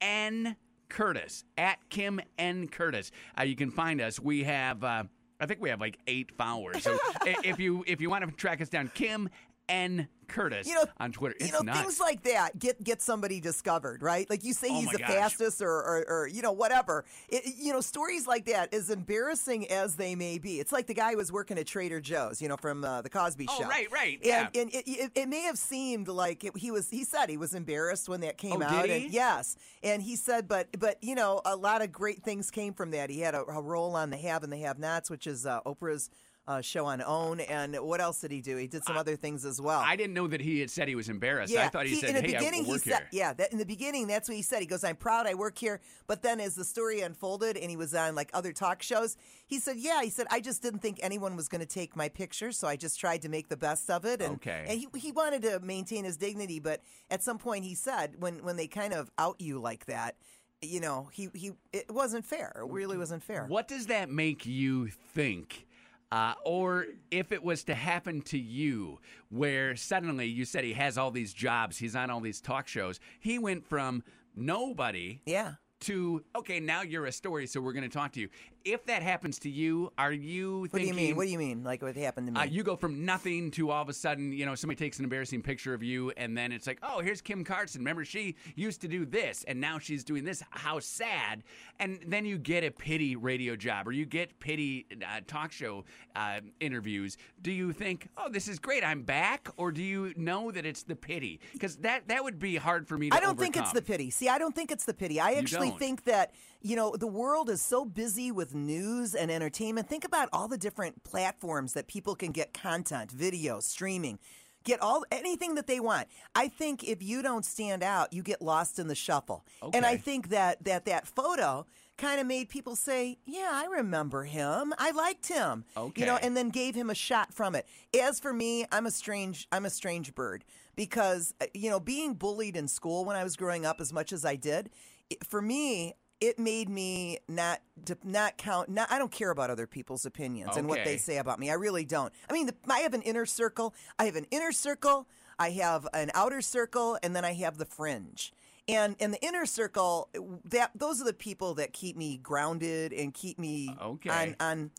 [0.00, 0.56] N.
[0.88, 2.68] Curtis at Kim N.
[2.68, 3.10] Curtis.
[3.38, 4.18] Uh, you can find us.
[4.18, 4.82] We have.
[4.82, 5.04] Uh,
[5.40, 6.82] I think we have like eight followers.
[6.82, 9.28] So if you if you want to track us down, Kim
[9.68, 11.34] N Curtis You know, on Twitter.
[11.38, 11.80] It's you know nuts.
[11.80, 14.28] things like that get get somebody discovered, right?
[14.30, 15.08] Like you say, Oh he's the gosh.
[15.10, 17.04] fastest, or, or or you know whatever.
[17.28, 20.94] It, you know, stories like that, as embarrassing as they may be, it's like the
[20.94, 23.68] guy who was working at Trader Joe's, you know, from uh, the Cosby Oh, Show.
[23.68, 24.48] right, right, And, yeah.
[24.54, 26.88] and it, it, it may have seemed like it, he was.
[26.88, 28.88] He said he was embarrassed when that came Oh, out.
[28.88, 32.72] And yes, and he said, but but you know, a lot of great things came
[32.72, 33.10] from that.
[33.10, 35.60] He had a, a role on the Have and the Have Nots, which is uh,
[35.66, 36.08] Oprah's.
[36.44, 38.56] Uh, show on OWN, and what else did he do?
[38.56, 39.78] He did some other things as well.
[39.78, 41.52] I didn't know that he had said he was embarrassed.
[41.52, 43.52] Yeah, I thought he, said, in the "Hey, beginning I he said, here." yeah, that
[43.52, 44.58] in the beginning that's what he said.
[44.58, 47.76] He goes, "I'm proud I work here." But then as the story unfolded and he
[47.76, 50.98] was on like other talk shows, he said, "Yeah, he said I just didn't think
[51.00, 53.88] anyone was going to take my picture, so I just tried to make the best
[53.88, 54.64] of it." And, Okay.
[54.66, 58.42] and he he wanted to maintain his dignity, but at some point he said, when
[58.42, 60.16] when they kind of out you like that,
[60.60, 62.52] you know, he he it wasn't fair.
[62.58, 63.46] It really wasn't fair.
[63.46, 65.68] What does that make you think?
[66.12, 68.98] Uh, or if it was to happen to you,
[69.30, 73.00] where suddenly you said he has all these jobs, he's on all these talk shows,
[73.18, 74.02] he went from
[74.36, 75.54] nobody Yeah.
[75.80, 78.28] to okay, now you're a story, so we're going to talk to you.
[78.64, 81.16] If that happens to you, are you What do you mean?
[81.16, 81.64] What do you mean?
[81.64, 82.40] Like what happened to me?
[82.40, 85.04] Uh, you go from nothing to all of a sudden, you know, somebody takes an
[85.04, 87.80] embarrassing picture of you, and then it's like, oh, here's Kim Carson.
[87.80, 90.42] Remember, she used to do this, and now she's doing this.
[90.50, 91.42] How sad!
[91.80, 95.84] And then you get a pity radio job, or you get pity uh, talk show
[96.14, 97.16] uh, interviews.
[97.40, 100.82] Do you think, oh, this is great, I'm back, or do you know that it's
[100.82, 101.40] the pity?
[101.52, 104.10] Because that that would be hard for me to I don't think it's the pity.
[104.10, 105.20] See, I don't think it's the pity.
[105.20, 109.88] I actually think that, you know, the world is so busy with news and entertainment.
[109.88, 114.18] Think about all the different platforms that people can get content, video, streaming,
[114.64, 116.08] get all anything that they want.
[116.34, 119.44] I think if you don't stand out, you get lost in the shuffle.
[119.72, 121.66] And I think that that that photo
[121.98, 124.72] kind of made people say, "Yeah, I remember him.
[124.78, 126.00] I liked him." Okay.
[126.00, 127.66] You know, and then gave him a shot from it.
[127.98, 130.44] As for me, I'm a strange I'm a strange bird
[130.76, 134.12] because uh, you know, being bullied in school when I was growing up as much
[134.12, 134.70] as I did,
[135.10, 137.60] it, for me it made me not
[138.04, 138.68] not count.
[138.68, 141.50] Not, I don't care about other people's opinions and what they say about me.
[141.50, 142.12] I really don't.
[142.30, 143.74] I mean, the, I have an inner circle.
[143.98, 145.08] I have an inner circle.
[145.40, 148.32] I have an outer circle, and then I have the fringe.
[148.68, 150.08] And in the inner circle,
[150.44, 154.08] that those are the people that keep me grounded and keep me Okay.
[154.10, 154.70] on on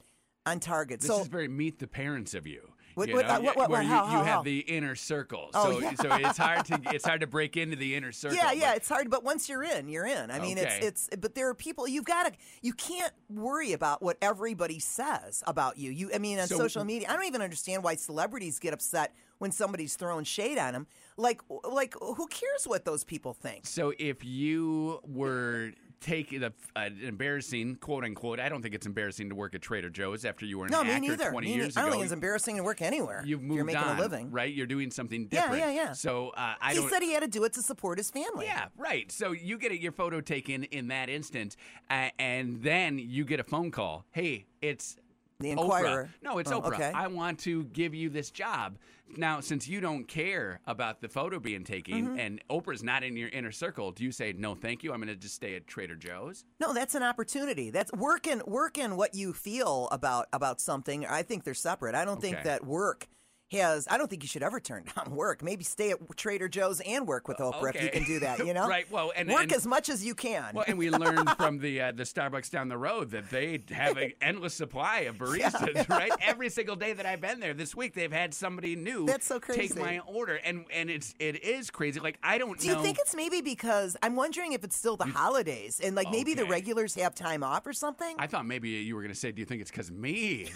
[0.45, 1.01] on target.
[1.01, 2.71] This so is very meet the parents of you.
[2.95, 4.41] What- you know, uh, what- what- where what- you, how- you how- have how?
[4.43, 5.49] the inner circle.
[5.53, 5.93] Oh, so, yeah.
[5.95, 8.37] so it's hard to it's hard to break into the inner circle.
[8.37, 10.31] Yeah, yeah, but- it's hard, but once you're in, you're in.
[10.31, 10.79] I mean, Okay.
[10.81, 11.17] it's it's.
[11.21, 12.31] But there are people you've got to.
[12.61, 15.91] You can't worry about what everybody says about you.
[15.91, 19.13] You, I mean, on So- social media, I don't even understand why celebrities get upset
[19.39, 20.87] when somebody's throwing shade on them.
[21.17, 23.65] Like, like, who cares what those people think?
[23.65, 25.73] So if you were
[26.05, 29.89] the uh, an embarrassing quote unquote, I don't think it's embarrassing to work at Trader
[29.89, 31.31] Joe's after you were an No, me actor neither.
[31.31, 31.79] twenty Me years neither.
[31.79, 31.93] I don't ago.
[31.95, 33.23] think it's embarrassing to work anywhere.
[33.25, 34.53] You've moved You're making on, a living, right?
[34.53, 35.61] You're doing something Yeah, different.
[35.61, 35.91] yeah, yeah.
[35.93, 36.89] So uh, I he don't.
[36.89, 38.45] said he had to do it to support his family.
[38.45, 39.11] Yeah, right.
[39.11, 41.55] So you get your photo taken in that instant,
[41.89, 44.05] uh, and then you get a phone call.
[44.11, 44.97] Hey, it's
[45.39, 45.61] The Oprah.
[45.61, 46.09] Inquirer.
[46.21, 46.73] No, it's Oh, Oprah.
[46.73, 46.91] okay.
[46.93, 48.77] I want to give you this job.
[49.15, 52.19] Now, since you don't care about the photo being taken, Mm-hmm.
[52.19, 54.91] and Oprah's not in your inner circle, do you say no, thank you?
[54.91, 56.45] I'm going to just stay at Trader Joe's.
[56.59, 57.69] No, that's an opportunity.
[57.69, 61.05] That's working working what you feel about about something.
[61.05, 61.93] I think they're separate.
[61.93, 63.07] I don't think that work
[63.53, 65.41] has I don't think you should ever turn down work.
[65.43, 68.53] Maybe stay at Trader Joe's and work with Oprah if you can do that, you
[68.53, 68.67] know?
[68.67, 70.53] Right, well, and- work and- as much as you can.
[70.53, 73.97] Well, and we learned from the uh, the Starbucks down the road that they have
[73.97, 75.87] an endless supply of baristas.
[75.89, 79.25] Right, every single day that I've been there this week, they've had somebody new That's
[79.25, 79.67] so crazy.
[79.73, 81.99] take my order, and and it's it is crazy.
[81.99, 85.05] Like I don't do you think it's maybe because I'm wondering if it's still the
[85.05, 88.15] holidays and like maybe the regulars have time off or something?
[88.19, 90.49] I thought maybe you were going to say, "Do you think it's because me?"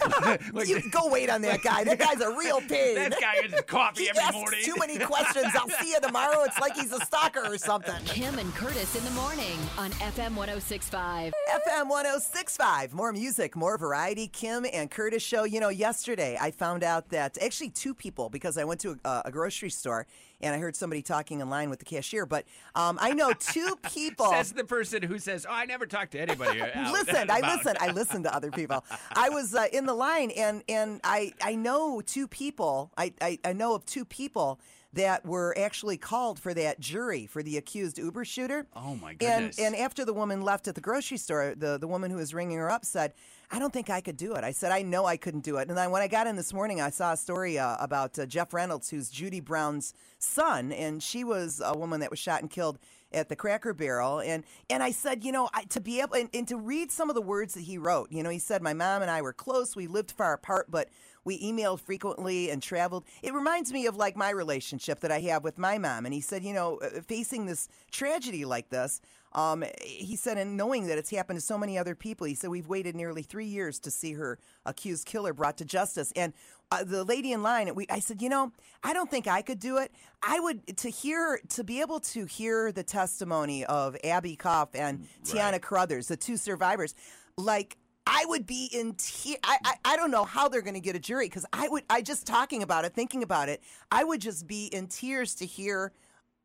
[0.54, 1.84] like, you go wait on that guy.
[1.84, 2.62] That guy's a real
[2.96, 3.10] pain.
[3.10, 4.60] that guy gets coffee he every asks morning.
[4.64, 5.48] too many questions.
[5.56, 6.44] I'll see you tomorrow.
[6.44, 7.96] It's like he's a stalker or something.
[8.06, 11.34] Kim and Curtis in the morning on FM 1065.
[11.68, 12.94] FM 1065.
[12.94, 14.28] More music, more variety.
[14.28, 15.44] Kim and Curtis show.
[15.44, 19.22] You know, yesterday I found out that actually two people, because I went to a,
[19.26, 20.06] a grocery store
[20.42, 22.46] and I heard somebody talking in line with the cashier, but
[22.76, 24.30] um, I know two people.
[24.32, 26.60] Says the person who says, "Oh, I never talked to anybody."
[26.92, 27.78] Listen, I about-" listen.
[27.80, 28.84] I listen to other people.
[29.16, 32.92] I was uh, in the line, and and I I know two people.
[32.98, 34.60] I, I I know of two people
[34.94, 38.66] that were actually called for that jury for the accused Uber shooter.
[38.76, 39.60] Oh, my And goodness.
[39.60, 42.58] and after the woman left at the grocery store, the the woman who was ringing
[42.58, 43.14] her up said.
[43.50, 44.44] I don't think I could do it.
[44.44, 45.70] I said, I know I couldn't do it.
[45.70, 48.26] And then when I got in this morning, I saw a story uh, about uh,
[48.26, 52.50] Jeff Reynolds, who's Judy Brown's son, and she was a woman that was shot and
[52.50, 52.78] killed
[53.14, 54.20] at the Cracker Barrel.
[54.20, 57.10] And and I said, you know, I, to be able and, and to read some
[57.10, 58.12] of the words that he wrote.
[58.12, 59.78] You know, he said, my mom and I were close.
[59.78, 60.90] We lived far apart, but
[61.28, 63.04] We emailed frequently and traveled.
[63.22, 66.06] It reminds me of like my relationship that I have with my mom.
[66.06, 69.02] And he said, you know, uh, facing this tragedy like this,
[69.34, 72.50] um, he said, and knowing that it's happened to so many other people, he said,
[72.50, 76.12] we've waited nearly three years to see her accused killer brought to justice.
[76.16, 76.34] And
[76.72, 78.52] uh, the lady in line, we, I said, you know,
[78.84, 79.92] I don't think I could do it.
[80.22, 85.08] I would to hear to be able to hear the testimony of Abbie Kopf and
[85.24, 86.96] Tiana Carruthers, the two survivors,
[87.38, 87.78] like.
[88.10, 89.38] I would be in tears.
[89.44, 91.84] I, I I don't know how they're going to get a jury because I would.
[91.90, 93.62] I just talking about it, thinking about it.
[93.92, 95.92] I would just be in tears to hear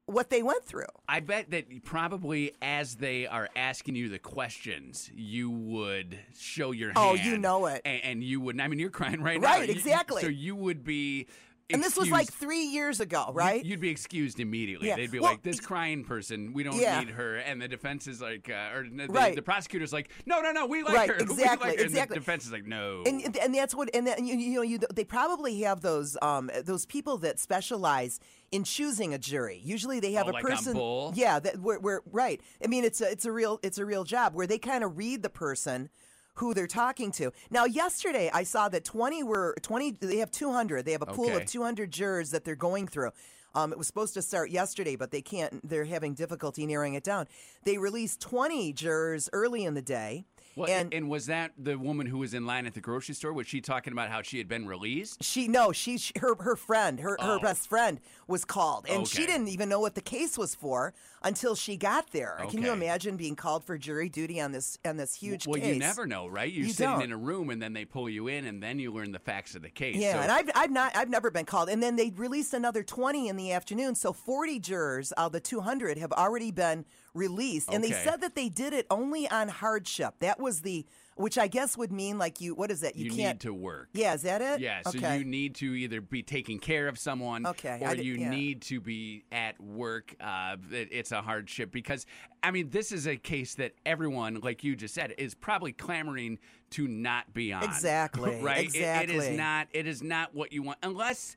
[0.07, 0.87] what they went through.
[1.09, 6.93] I bet that probably as they are asking you the questions, you would show your.
[6.97, 7.83] Oh, you know it.
[7.85, 8.62] And, and you wouldn't.
[8.62, 9.49] I mean, you're crying right now.
[9.49, 10.23] Right, You- exactly.
[10.23, 11.27] So you would be.
[11.71, 13.65] And this was like three years ago, right?
[13.65, 14.88] You'd be excused immediately.
[14.88, 14.97] Yeah.
[14.97, 17.01] They'd be Well, like, "This crying person, we don't Yeah.
[17.01, 19.35] need her," and the defense is like, uh, or the, Right.
[19.35, 22.17] the prosecutor's like, "No, no, no, we like Right, her, We exactly, like her." exactly.
[22.17, 24.61] And the defense is like, "No." and and that's what and then you, you know
[24.62, 28.21] you they probably have those um those people that specialize
[28.53, 29.61] in choosing a jury.
[29.65, 30.77] Usually they have Oh, a like on person.
[31.17, 32.41] Yeah, that we're, we're right.
[32.62, 34.97] I mean, it's a it's a real it's a real job where they kind of
[34.97, 35.88] read the person
[36.35, 37.33] who they're talking to.
[37.51, 40.85] Now, yesterday I saw that 20 were 20 they have 200.
[40.85, 41.43] They have a pool Okay.
[41.43, 43.11] of 200 jurors that they're going through.
[43.55, 45.67] Um, it was supposed to start yesterday, but they can't.
[45.69, 47.27] They're having difficulty narrowing it down.
[47.65, 50.25] They released 20 jurors early in the day.
[50.55, 53.33] Well, and and, was that the woman who was in line at the grocery store?
[53.33, 55.23] Was she talking about how she had been released?
[55.25, 57.41] She no, she her her friend, her her Oh.
[57.41, 61.55] best friend was called, and she didn't even know what the case was for until
[61.55, 62.38] she got there.
[62.51, 65.73] Can you imagine being called for jury duty on this on this huge well, case?
[65.73, 66.53] you never know, right?
[66.53, 67.03] You're You sitting don't.
[67.03, 69.55] in a room and then they pull you in and then you learn the facts
[69.55, 69.97] of the case.
[69.97, 72.83] Yeah, So- and I've I've not I've never been called, and then they released another
[72.83, 76.85] twenty in the afternoon, so forty jurors out of the two hundred have already been
[77.14, 80.14] released, and they said that they did it only on hardship.
[80.20, 83.35] That was the which I guess would mean like you what is that you, can't
[83.35, 83.88] need to work.
[83.92, 86.98] yeah is that it Yeah, so okay you need to either be taking care of
[86.98, 88.31] someone, Okay, or I di- you yeah.
[88.31, 90.14] need to be at work.
[90.18, 92.07] Uh, it, it's a hardship because
[92.42, 96.38] I mean this is a case that everyone, like you just said, is probably clamoring
[96.70, 97.62] to not be on.
[97.64, 98.75] Exactly, right?
[98.75, 99.68] It- it is not.
[99.72, 101.37] It is not what you want unless.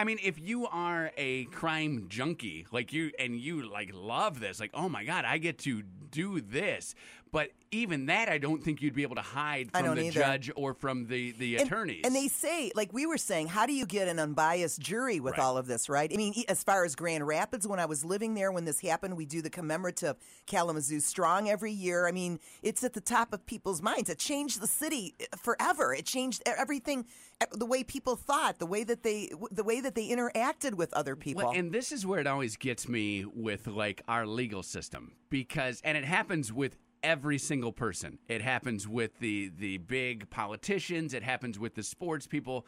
[0.00, 4.60] I mean, if you are a crime junkie, like you, and you like love this,
[4.60, 5.82] like, oh my god, I get to
[6.12, 6.94] do this.
[7.30, 10.10] But even that, I don't think you'd be able to hide from the either.
[10.20, 12.00] judge or from the the And- attorneys.
[12.04, 15.32] And, they say, like we were saying, how do you get an unbiased jury with
[15.32, 15.40] Right.
[15.42, 16.10] all of this, right?
[16.12, 19.16] I mean, as far as Grand Rapids, when I was living there when this happened,
[19.16, 22.08] we do the commemorative Kalamazoo Strong every year.
[22.08, 24.08] I mean, it's at the top of people's minds.
[24.08, 25.92] It changed the city eh, forever.
[25.94, 27.04] It changed everything,
[27.52, 31.14] the way people thought, the way that they, the way that they interacted with other
[31.16, 31.44] people.
[31.44, 35.80] Well, and this is where it always gets me with like our legal system because,
[35.84, 38.18] and it happens with every single person.
[38.28, 41.14] It happens with the the big politicians.
[41.14, 42.66] It happens with the sports people,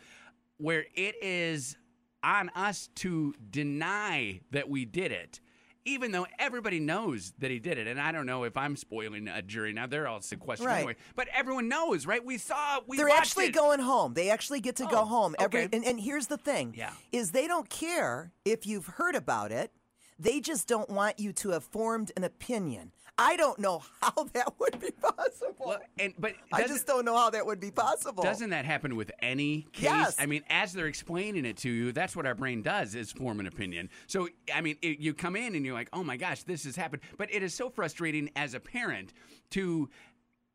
[0.58, 1.76] where it is
[2.22, 5.40] on us to deny that we did it.
[5.86, 9.28] Even though everybody knows that he did it, and I don't know if I'm spoiling
[9.28, 10.76] a jury now, they're all sequestered Right.
[10.76, 10.96] anyway.
[11.16, 12.22] But everyone knows, right?
[12.22, 13.54] We saw, we They're actually it.
[13.54, 14.12] going home.
[14.12, 15.62] They actually get to go Oh, home every.
[15.64, 15.74] okay.
[15.74, 16.92] And, and here's the thing: Yeah.
[17.12, 19.72] is they don't care if you've heard about it.
[20.20, 22.92] They just don't want you to have formed an opinion.
[23.16, 25.54] I don't know how that would be possible.
[25.58, 28.22] Well, and but I just don't know how that would be possible.
[28.22, 29.84] Doesn't that happen with any case?
[29.84, 30.16] Yes.
[30.18, 33.40] I mean, as they're explaining it to you, that's what our brain does is form
[33.40, 33.88] an opinion.
[34.06, 36.76] So, I mean, it, you come in and you're like, oh my gosh, this has
[36.76, 37.02] happened.
[37.16, 39.14] But it is so frustrating as a parent
[39.50, 39.88] to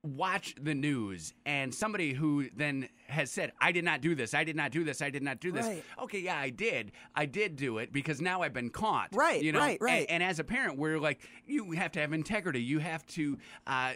[0.06, 4.44] watch the news and somebody who then has said, I did not do this, I
[4.44, 5.66] did not do this, I did not do this.
[5.66, 5.84] Right.
[6.04, 6.92] Okay, yeah, I did.
[7.16, 9.10] I did do it because now I've been caught.
[9.14, 9.60] Right, you know?
[9.60, 10.06] right, right.
[10.10, 12.62] And, and as a parent, we're like, you have to have integrity.
[12.62, 13.38] You have to
[13.68, 13.94] uh,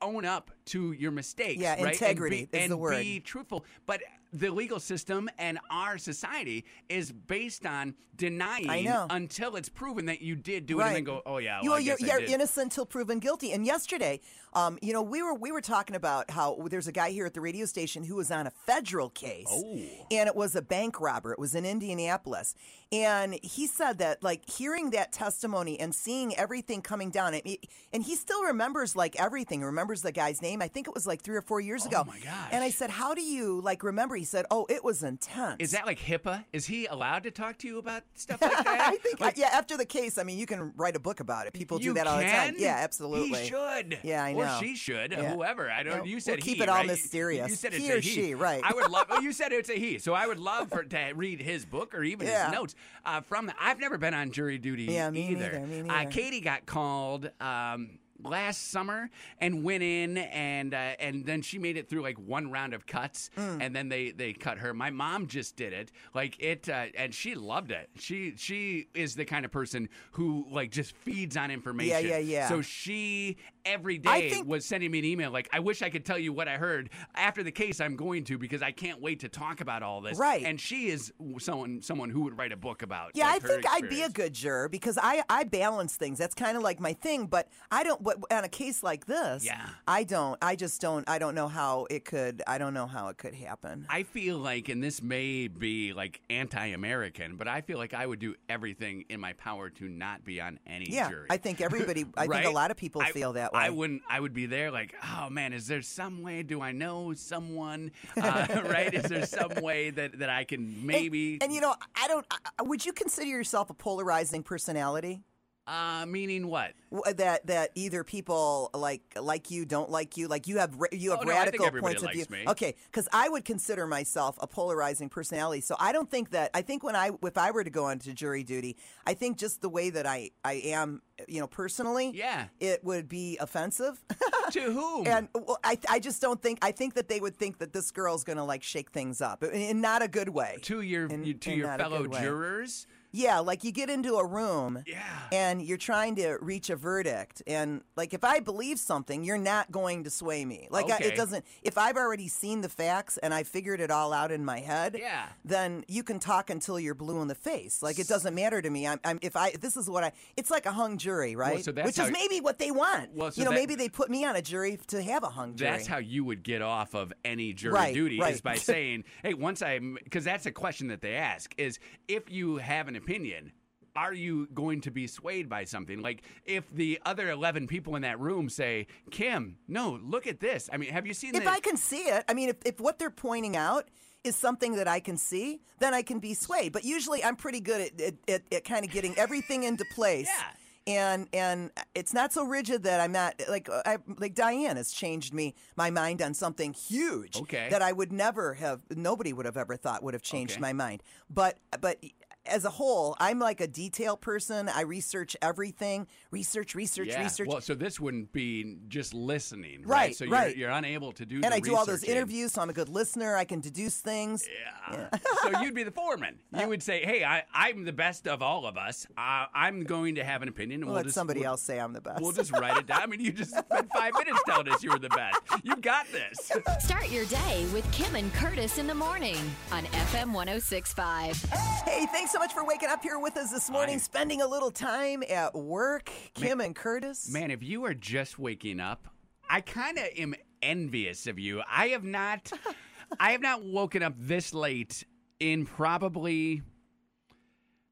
[0.00, 1.60] own up to your mistakes.
[1.60, 1.80] Yeah, right?
[1.80, 3.00] And integrity be- is the word.
[3.00, 3.64] be truthful.
[3.86, 4.00] But
[4.34, 10.36] the legal system and our society is based on denying until it's proven that you
[10.36, 12.30] did do it, and then go, "Oh yeah, well, you, I you're, I you're did."
[12.30, 13.52] innocent until proven guilty.
[13.52, 14.20] And yesterday,
[14.54, 17.34] um, you know, we were we were talking about how there's a guy here at
[17.34, 19.78] the radio station who was on a federal case, Oh.
[20.10, 21.32] and it was a bank robber.
[21.32, 22.54] It was in Indianapolis,
[22.90, 27.60] and he said that like hearing that testimony and seeing everything coming down, and he,
[27.92, 29.62] and he still remembers like everything.
[29.62, 30.51] Remembers the guy's name.
[30.60, 32.00] I think it was like three or four years ago.
[32.02, 32.48] Oh, my gosh.
[32.50, 35.70] And I said, "How do you like remember?" He said, "Oh, it was intense." Is
[35.70, 36.44] that like HIPAA?
[36.52, 38.80] Is he allowed to talk to you about stuff like that?
[38.92, 39.50] I think, Like, yeah.
[39.52, 41.52] After the case, I mean, you can write a book about it.
[41.52, 42.56] People do that all the time.
[42.58, 43.38] Yeah, absolutely.
[43.38, 43.98] He should.
[44.02, 44.58] Yeah, I Or know.
[44.60, 45.12] she should.
[45.12, 45.32] Yeah.
[45.34, 45.70] Whoever.
[45.70, 45.98] I don't.
[45.98, 46.86] Yeah, You we'll said keep he, it all right?
[46.86, 47.48] Mysterious.
[47.48, 48.60] You said it's He a or she, right.
[48.64, 49.06] I would love.
[49.08, 51.94] Well, you said it's a he, so I would love for to read his book
[51.94, 52.46] or even Yeah.
[52.46, 53.46] his notes uh, from.
[53.46, 55.60] The, I've never been on jury duty Yeah, me either.
[55.60, 56.06] neither, me Uh.
[56.10, 57.30] Katie got called.
[57.40, 62.18] Um, last summer and went in and uh, and then she made it through like
[62.18, 63.58] one round of cuts Mm.
[63.60, 64.72] and then they they cut her.
[64.74, 67.88] My mom just did it like it uh, and she loved it.
[67.98, 72.06] She she is the kind of person who like just feeds on information.
[72.08, 72.48] yeah, yeah.
[72.48, 76.04] So she every day think- was sending me an email like I wish I could
[76.04, 77.80] tell you what I heard after the case.
[77.80, 80.18] I'm going to because I can't wait to talk about all this.
[80.18, 80.44] Right.
[80.44, 83.12] And she is someone someone who would write a book about.
[83.14, 86.18] Yeah, like, I think I'd be a good juror because I I balance things.
[86.18, 87.26] That's kind of like my thing.
[87.26, 88.02] But I don't.
[88.02, 89.68] But on a case like this, Yeah.
[89.86, 90.38] I don't.
[90.42, 91.08] I just don't.
[91.08, 92.42] I don't know how it could.
[92.46, 93.86] I don't know how it could happen.
[93.88, 98.18] I feel like, and this may be like anti-American, but I feel like I would
[98.18, 101.26] do everything in my power to not be on any yeah, jury.
[101.30, 102.04] I think everybody.
[102.16, 102.42] I Right?
[102.44, 103.60] think a lot of people I- feel that way.
[103.60, 104.02] I wouldn't.
[104.08, 106.42] I would be there, like, oh man, is there some way?
[106.42, 107.92] Do I know someone?
[108.16, 108.92] Uh, right?
[108.92, 111.34] Is there some way that that I can maybe?
[111.34, 112.26] And, and you know, I don't.
[112.30, 115.22] I, would you consider yourself a polarizing personality?
[115.66, 116.72] Uh, meaning what?
[117.16, 121.20] That that either people like like you, don't like you, like you have you have
[121.20, 122.26] Oh, no, radical points of view.
[122.28, 122.44] me.
[122.48, 125.60] Okay, because I would consider myself a polarizing personality.
[125.62, 128.12] So I don't think that I think when I if I were to go onto
[128.12, 132.46] jury duty, I think just the way that I I am, you know, personally, Yeah.
[132.60, 134.02] it would be offensive.
[134.50, 135.06] to whom?
[135.06, 137.90] And well, I, I just don't think I think that they would think that this
[137.90, 140.58] girl's gonna like shake things up in, in not a good way.
[140.62, 142.86] to your In- to in your fellow jurors.
[142.88, 142.96] way.
[143.12, 145.02] Yeah, like you get into a room Yeah.
[145.30, 147.42] and you're trying to reach a verdict.
[147.46, 150.66] And like if I believe something, you're not going to sway me.
[150.70, 154.12] Like I, it doesn't, if I've already seen the facts and I figured it all
[154.14, 155.26] out in my head, Yeah.
[155.44, 157.82] then you can talk until you're blue in the face.
[157.82, 158.86] Like it doesn't matter to me.
[158.86, 161.62] I'm, I'm if I, this is what I, it's like a hung jury, right?
[161.62, 163.10] so that's Which is maybe what they want.
[163.14, 165.28] Well, so you know, that- maybe they put me on a jury to have a
[165.28, 165.70] hung jury.
[165.70, 169.34] That's how you would get off of any jury Right, duty is by saying, "Hey,
[169.34, 173.52] once I'm, because that's a question that they ask: is if you have an opinion.
[173.94, 176.00] Are you going to be swayed by something?
[176.00, 180.70] Like if the other eleven people in that room say, "Kim, no, look at this."
[180.72, 181.50] I mean, have you seen If the?
[181.50, 183.88] I can see it, I mean, if, if what they're pointing out
[184.24, 186.72] is something that I can see, then I can be swayed.
[186.72, 190.28] But usually I'm pretty good at, at, at, at kind of getting everything into place.
[190.38, 190.52] Yeah.
[190.84, 194.90] And and it's not so rigid that I'm not like uh, I, like Diane has
[194.90, 197.68] changed me my mind on something huge Okay.
[197.70, 200.60] that I would never have nobody would have ever thought would have changed Okay.
[200.60, 201.04] my mind.
[201.30, 202.02] But but
[202.46, 204.68] as a whole, I'm like a detail person.
[204.68, 207.22] I research everything, research, research, yeah.
[207.22, 207.48] research.
[207.48, 210.24] Well, so this wouldn't be just listening, Right, So.
[210.24, 211.36] You're, you're unable to do.
[211.36, 213.36] and the I do all those interviews, so I'm a good listener.
[213.36, 214.44] I can deduce things.
[214.90, 215.08] Yeah.
[215.42, 216.38] so you'd be the foreman.
[216.58, 219.06] You would say, "Hey, I, I'm the best of all of us.
[219.16, 221.62] Uh, I'm going to have an opinion, and We'll we'll, let just, somebody we'll, else
[221.62, 222.20] say I'm the best.
[222.20, 223.02] We'll just write it down.
[223.02, 225.38] I mean, you just spent five minutes telling us you were the best.
[225.62, 226.50] You got this.
[226.80, 229.36] Start your day with Kim and Curtis in the morning
[229.70, 231.42] on FM 1065.
[231.86, 234.00] hey, thanks so much for waking up here with us this morning, Hi.
[234.00, 236.10] spending a little time at work.
[236.32, 237.30] Kim and Curtis.
[237.30, 239.06] Man, if you are just waking up,
[239.50, 241.60] I kind of am envious of you.
[241.70, 242.50] I have not,
[243.20, 245.04] I have not woken up this late
[245.40, 246.62] in probably,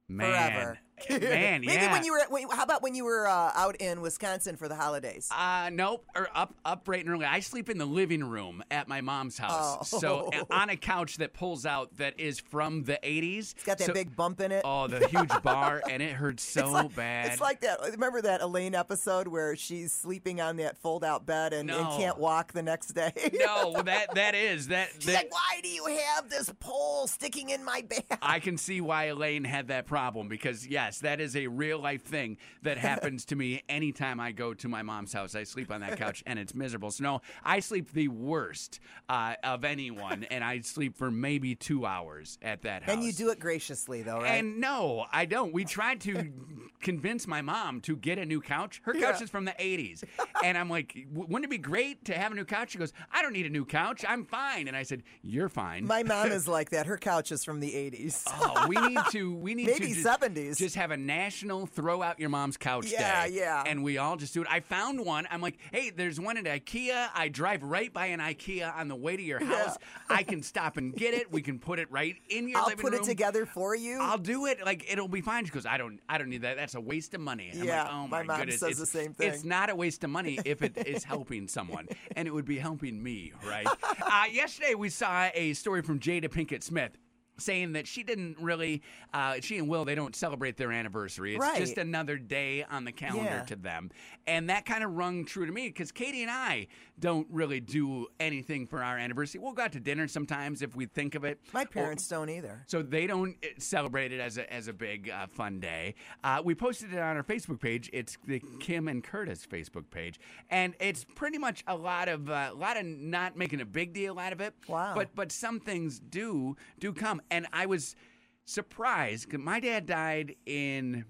[0.09, 0.79] man, Forever.
[1.09, 1.93] Man, Maybe yeah.
[1.93, 4.75] when you were, when, how about when you were uh, out in Wisconsin for the
[4.75, 5.29] holidays?
[5.31, 6.05] Uh, nope.
[6.15, 7.25] Or up, up bright and early.
[7.27, 9.93] I sleep in the living room at my mom's house.
[9.95, 9.99] Oh.
[9.99, 13.53] So on a couch that pulls out that is from the 80s.
[13.55, 14.63] It's got that So- big bump in it.
[14.65, 17.33] Oh, the huge bar, and it hurts so it's like, bad.
[17.33, 17.81] It's like that.
[17.93, 22.53] Remember that Elaine episode where she's sleeping on that fold-out bed and, and can't walk
[22.53, 23.13] the next day?
[23.39, 24.91] no, that that is that.
[24.95, 28.57] She's that like, "Why do you have this pole sticking in my back?" I can
[28.57, 32.79] see why Elaine had that problem because yes, that is a real life thing that
[32.91, 35.35] happens to me anytime I go to my mom's house.
[35.35, 36.91] I sleep on that couch and it's miserable.
[36.91, 41.87] So no, I sleep the worst uh, of anyone, and I sleep for maybe two
[41.87, 42.95] hours at that house.
[42.95, 44.39] And you do it graciously, though, right?
[44.39, 45.53] And no, I don't.
[45.53, 46.33] We tried to
[46.81, 48.81] convince my mom to get a new couch.
[48.85, 49.25] Her couch Yeah.
[49.25, 50.03] is from the 80s.
[50.43, 52.71] And I'm like, wouldn't it be great to have a new couch?
[52.73, 54.05] She goes, I don't need a new couch.
[54.09, 54.67] I'm fine.
[54.69, 55.87] And I said, You're fine.
[55.87, 56.87] My mom is like that.
[56.87, 58.23] Her couch is from the 80s.
[58.27, 59.35] Oh, we need to.
[59.35, 60.57] We need Maybe to just, 70s.
[60.57, 63.35] Just have a national throw out your mom's couch Yeah, day.
[63.35, 63.63] yeah.
[63.67, 64.49] And we all just do it.
[64.51, 65.29] I found one.
[65.31, 67.09] I'm like, hey, there's one at IKEA.
[67.15, 69.77] I drive right by an IKEA on the way to your house.
[70.09, 71.31] I can stop and get it.
[71.31, 72.95] We can put it right in your I'll put room.
[72.95, 73.99] it together for you.
[74.01, 74.65] I'll do it.
[74.65, 75.45] Like it'll be fine.
[75.45, 76.57] She goes, I don't, I don't need that.
[76.57, 77.51] That's a waste of money.
[77.53, 78.61] And I'm Yeah, like, oh my my, mom goodness.
[78.61, 79.29] says it's, the same thing.
[79.33, 82.59] It's not a waste of money if it is helping someone, and it would be
[82.59, 83.67] helping me, right?
[84.03, 86.93] uh, yesterday we saw a story from Jada Pinkett Smith.
[87.41, 88.83] Saying that she didn't really,
[89.13, 91.35] uh, she and Will, they don't celebrate their anniversary.
[91.35, 91.59] It's Right.
[91.59, 93.43] just another day on the calendar Yeah.
[93.45, 93.91] to them.
[94.27, 96.69] And that kind of rung true to me because Katie and I
[96.99, 99.41] don't really do anything for our anniversary.
[99.41, 101.41] We'll go out to dinner sometimes if we think of it.
[101.53, 102.63] My Or- parents don't either.
[102.67, 105.95] so they don't uh, celebrate it as a, as a big uh, fun day.
[106.23, 107.89] Uh, we posted it on our Facebook page.
[107.93, 110.21] It's the Kim and Curtis Facebook page,
[110.51, 113.93] and it's pretty much a lot of uh, a lot of not making a big
[113.93, 114.55] deal out of it.
[114.69, 114.95] Wow.
[114.95, 117.97] But but some things do do come, and I was
[118.45, 119.31] surprised.
[119.31, 121.05] Cause my dad died in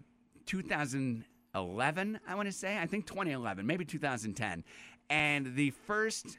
[0.46, 2.20] 2011.
[2.26, 4.64] I want to say I think 2011, maybe 2010,
[5.08, 6.38] and the first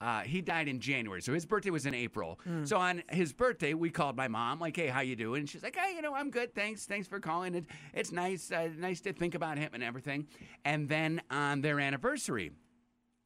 [0.00, 2.40] uh, he died in January, so his birthday was in April.
[2.64, 5.62] So on his birthday, we called my mom, like, "Hey, how you doing?" And she's
[5.62, 6.54] like, "Hey, you know, I'm good.
[6.54, 7.54] Thanks, thanks for calling.
[7.54, 10.26] It, it's nice, uh, nice to think about him and everything."
[10.64, 12.50] And then on their anniversary,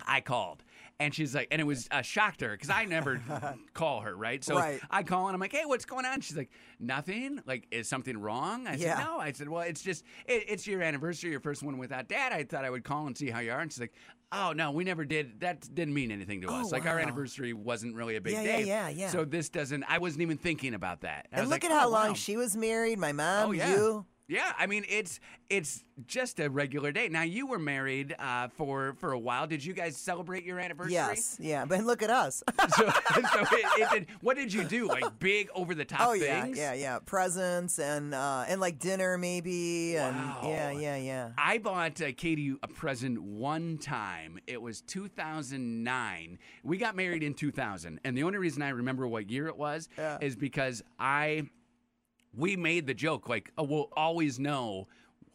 [0.04, 0.64] I called,
[1.00, 3.20] and she's like, and it was uh, shocked her because I never
[3.74, 4.42] call her, right?
[4.44, 4.80] So Right.
[4.90, 7.40] I call and I'm like, "Hey, what's going on?" She's like, "Nothing.
[7.46, 8.96] Like, is something wrong?" I Yeah.
[8.98, 12.08] said, "No." I said, "Well, it's just it, it's your anniversary, your first one without
[12.08, 12.32] Dad.
[12.32, 13.92] I thought I would call and see how you are." And she's like,
[14.30, 15.40] "Oh no, we never did.
[15.40, 16.70] That didn't mean anything to Oh, us.
[16.72, 18.64] Like our anniversary wasn't really a big Yeah, yeah, day.
[18.64, 19.08] yeah, yeah.
[19.10, 19.84] So this doesn't.
[19.88, 21.26] I wasn't even thinking about that.
[21.32, 22.98] And was look like, at how "Oh, long wow." she was married.
[22.98, 23.70] My mom, Oh yeah.
[23.74, 24.06] you.
[24.26, 25.20] Yeah, I mean it's
[25.50, 27.08] it's just a regular day.
[27.08, 29.46] Now you were married uh, for for a while.
[29.46, 30.94] Did you guys celebrate your anniversary?
[30.94, 31.66] Yes, yeah.
[31.66, 32.42] But look at us.
[32.76, 34.88] So, so it, it did, what did you do?
[34.88, 36.56] Like big over the top oh yeah, things?
[36.58, 36.98] yeah, yeah.
[37.04, 41.30] Presents and uh, and like dinner maybe and yeah, yeah, yeah.
[41.36, 44.38] I bought uh, Katie a present one time.
[44.46, 46.38] It was 2009.
[46.62, 49.88] We got married in 2000, and the only reason I remember what year it was
[49.98, 50.18] Yeah.
[50.20, 51.48] is because I
[52.36, 54.86] we made the joke like, oh, we'll always know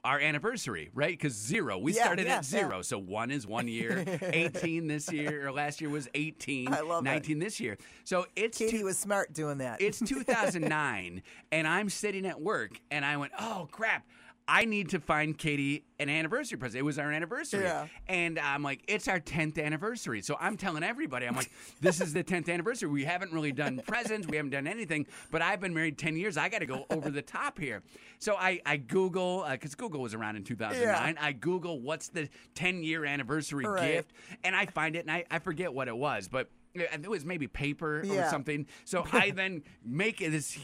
[0.06, 1.12] our anniversary, right?
[1.12, 1.78] Because zero.
[1.78, 2.82] We Yeah, started yeah, at zero.
[2.82, 7.06] So one is one year, 18 this year, or last year was 18, I love
[7.06, 7.10] it.
[7.10, 7.78] 19 this year.
[8.06, 9.82] So it's Katie two- was smart doing that.
[9.82, 11.22] it's 2009,
[11.52, 14.06] and I'm sitting at work, and I went, "Oh crap."
[14.50, 16.80] I need to find Katie an anniversary present.
[16.80, 17.66] It was our anniversary.
[17.66, 17.86] Yeah.
[18.08, 20.22] And I'm like, it's our 10th anniversary.
[20.22, 22.89] So I'm telling everybody, I'm like, this is the 10th anniversary.
[22.89, 24.28] We haven't really done presents.
[24.28, 26.36] We haven't done anything, but I've been married 10 years.
[26.36, 27.84] I got to go over the top here.
[28.18, 31.18] So I, I Google, uh, because Google was around in 2009.
[31.22, 33.93] I Google what's the 10 year anniversary Right.
[33.93, 37.26] gift, and I find it, and I, I forget what it was, but it was
[37.26, 38.67] maybe paper or something.
[38.86, 40.57] So I then make this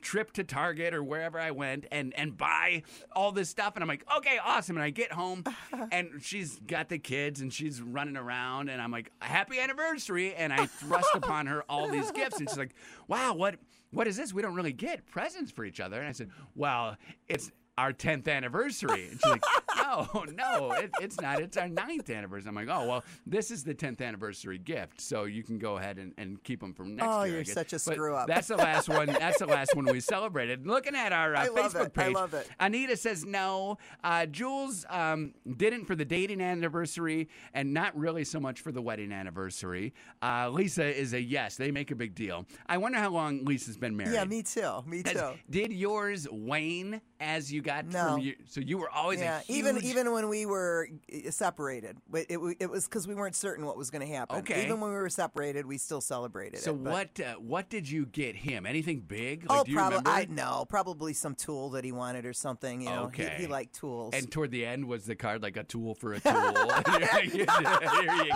[0.00, 2.82] trip to Target or wherever I went and and buy
[3.12, 5.44] all this stuff and I'm like, "Okay, awesome." And I get home
[5.92, 10.52] and she's got the kids and she's running around and I'm like, "Happy anniversary." And
[10.52, 12.74] I thrust upon her all these gifts and she's like,
[13.08, 13.56] "Wow, what
[13.90, 14.32] what is this?
[14.32, 16.96] We don't really get presents for each other." And I said, "Well,
[17.28, 19.08] it's our 10th anniversary.
[19.10, 19.42] And she's like,
[19.76, 21.40] no, no, it, it's not.
[21.40, 22.48] It's our ninth anniversary.
[22.48, 25.00] I'm like, oh, well, this is the 10th anniversary gift.
[25.00, 27.34] So you can go ahead and, and keep them from next Oh, year.
[27.34, 28.26] I you're such a But screw up.
[28.26, 29.06] That's the last one.
[29.06, 30.66] That's the last one we celebrated.
[30.66, 31.92] Looking at our uh, Facebook it.
[31.96, 32.48] I page, love it.
[32.60, 33.78] Anita says no.
[34.04, 38.82] Uh, Jules um, didn't for the dating anniversary and not really so much for the
[38.82, 39.94] wedding anniversary.
[40.22, 41.56] Uh, Lisa is a yes.
[41.56, 42.46] They make a big deal.
[42.66, 44.14] I wonder how long Lisa's been married.
[44.14, 44.82] yeah, me too.
[44.86, 45.32] Me too.
[45.48, 48.12] Did yours wane as you got No.
[48.14, 51.30] from your, so you were always Yeah, a huge, even even when we were uh,
[51.30, 54.38] separated, but it, it was because we weren't certain what was going to happen.
[54.38, 54.64] Okay.
[54.64, 56.82] Even when we were separated, we still celebrated So it.
[56.82, 58.64] but- what uh, what did you get him?
[58.66, 59.48] Anything big?
[59.48, 60.10] Like, oh, probably.
[60.10, 62.80] I know probably some tool that he wanted or something.
[62.80, 63.34] You know, he, Okay.
[63.38, 64.14] he liked tools.
[64.14, 66.32] And toward the end was the card like a tool for a tool.
[66.86, 67.52] there you go.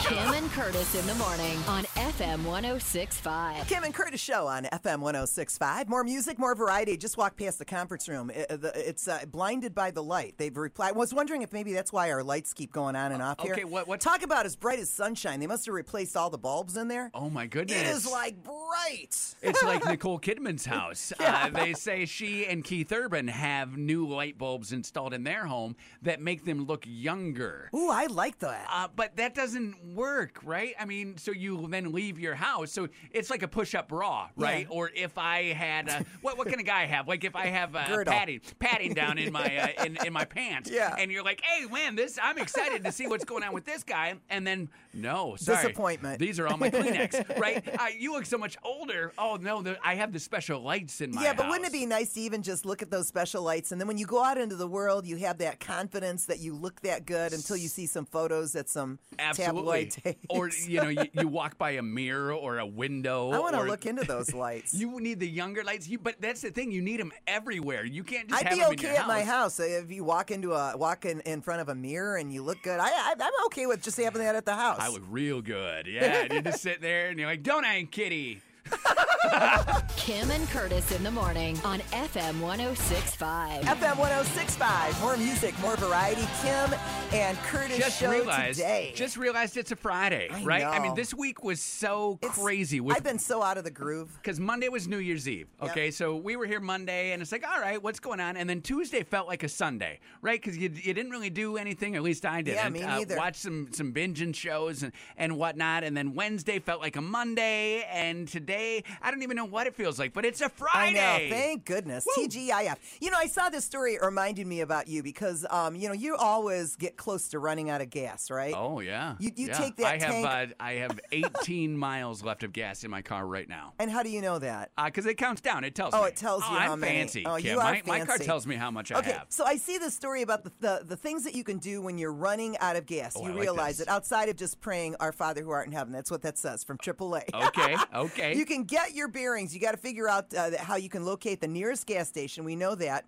[0.01, 3.67] Kim and Curtis in the morning on FM 1065.
[3.67, 5.89] Kim and Curtis show on FM 1065.
[5.89, 6.97] More music, more variety.
[6.97, 8.31] Just walk past the conference room.
[8.31, 10.35] It- uh, the- it's uh, blinded by the light.
[10.39, 10.89] They've replied.
[10.89, 13.53] I was wondering if maybe that's why our lights keep going on and off here.
[13.55, 15.41] okay, what- what- Talk about as bright as sunshine.
[15.41, 17.11] They must have replaced all the bulbs in there.
[17.15, 17.81] Oh my goodness!
[17.81, 19.35] It is like bright.
[19.43, 21.13] It's like Nicole Kidman's house.
[21.21, 21.45] Yeah.
[21.47, 25.77] Uh, they say she and Keith Urban have new light bulbs installed in their home
[26.03, 27.71] that make them look younger.
[27.75, 28.67] Ooh, I like that.
[28.71, 30.75] Uh, but that doesn't work, right?
[30.79, 32.73] I mean, so you then leave your house.
[32.73, 34.67] So it's like a push-up bra, right?
[34.69, 34.75] Yeah.
[34.77, 37.07] Or if I had a, what what can a guy have?
[37.09, 38.13] Like if I have a Girdle.
[38.13, 40.95] padding padding down in my uh, in, in my pants, Yeah.
[40.99, 43.83] And you're like, hey, man, this I'm excited to see what's going on with this
[43.83, 46.19] guy, and then no, sorry, Disappointment.
[46.19, 47.63] These are all my Kleenex, right?
[47.79, 49.13] Uh, you look so much older.
[49.19, 51.87] Oh no, the, I have the special lights in my yeah, but wouldn't it be
[51.87, 54.39] nice to even just look at those special lights and then when you go out
[54.39, 57.87] into the world, you have that confidence that you look that good until you see
[57.87, 59.87] some photos at some Absolutely.
[59.87, 60.27] tabloid tapes.
[60.29, 63.31] Or you know, you, you walk by a mirror or a window.
[63.33, 64.75] I want to look into those lights.
[64.75, 66.71] You need the younger lights, you, but that's the thing.
[66.71, 67.85] You need them everywhere.
[67.85, 70.31] You can't just I'd have be them in okay at my house if you walk
[70.31, 72.79] into a walk in, in front of a mirror and you look good.
[72.79, 74.79] I, I I'm okay with just having that at the house.
[74.85, 75.87] I look real good.
[75.95, 78.43] Yeah, and you just sit there and you're like, "Don't I, kitty?"
[79.97, 83.63] Kim and Curtis in the morning on FM 1065.
[83.65, 85.01] FM 1065.
[85.01, 86.27] More music, more variety.
[86.43, 86.75] Kim
[87.13, 88.93] and Curtis Just show realized, today.
[88.95, 90.65] just realized it's a Friday, I right?
[90.65, 92.81] I mean, this week was so It's- crazy.
[92.81, 94.11] With, I've been so out of the groove.
[94.23, 95.49] because Monday was New Year's Eve.
[95.63, 95.71] Yep.
[95.71, 98.37] Okay, so we were here Monday, and it's like, all right, what's going on?
[98.37, 100.41] And then Tuesday felt like a Sunday, right?
[100.41, 102.59] Because you, you didn't really do anything, or at least I didn't.
[102.59, 103.17] Yeah, me Uh, neither.
[103.17, 107.85] watch some some binging shows and and whatnot, and then Wednesday felt like a Monday,
[107.91, 108.54] and today
[109.03, 110.95] I don't even know what it feels like, but it's a Friday.
[110.97, 111.35] know.
[111.37, 112.07] Thank goodness.
[112.17, 112.77] TGIF.
[113.01, 113.95] You know, I saw this story.
[113.95, 117.71] It reminded me about you because, um, you know, you always get close to running
[117.71, 118.55] out of gas, right?
[118.57, 119.59] Oh yeah, You- you Yeah.
[119.59, 123.03] take that I have tank- uh, I have 18 miles left of gas in my
[123.03, 123.73] car right now.
[123.79, 124.71] And how do you know that?
[124.83, 125.65] Because it counts down.
[125.65, 126.09] It tells Oh, me.
[126.09, 126.99] it tells you I'm how many.
[126.99, 127.25] fancy.
[127.27, 127.47] Oh, Kim.
[127.53, 129.27] you are my, my car tells me how much I Okay, have.
[129.29, 131.99] so I see this story about the, the the things that you can do when
[131.99, 133.15] you're running out of gas.
[133.17, 133.87] Oh, you I realize this.
[133.87, 136.65] it outside of just praying "Our Father who art in heaven." That's what that says
[136.65, 137.23] from AAA.
[137.35, 138.35] Okay, okay.
[138.45, 139.55] You can get your bearings.
[139.55, 142.45] You got to figure out uh, how you can locate the nearest gas station.
[142.45, 143.07] We know that.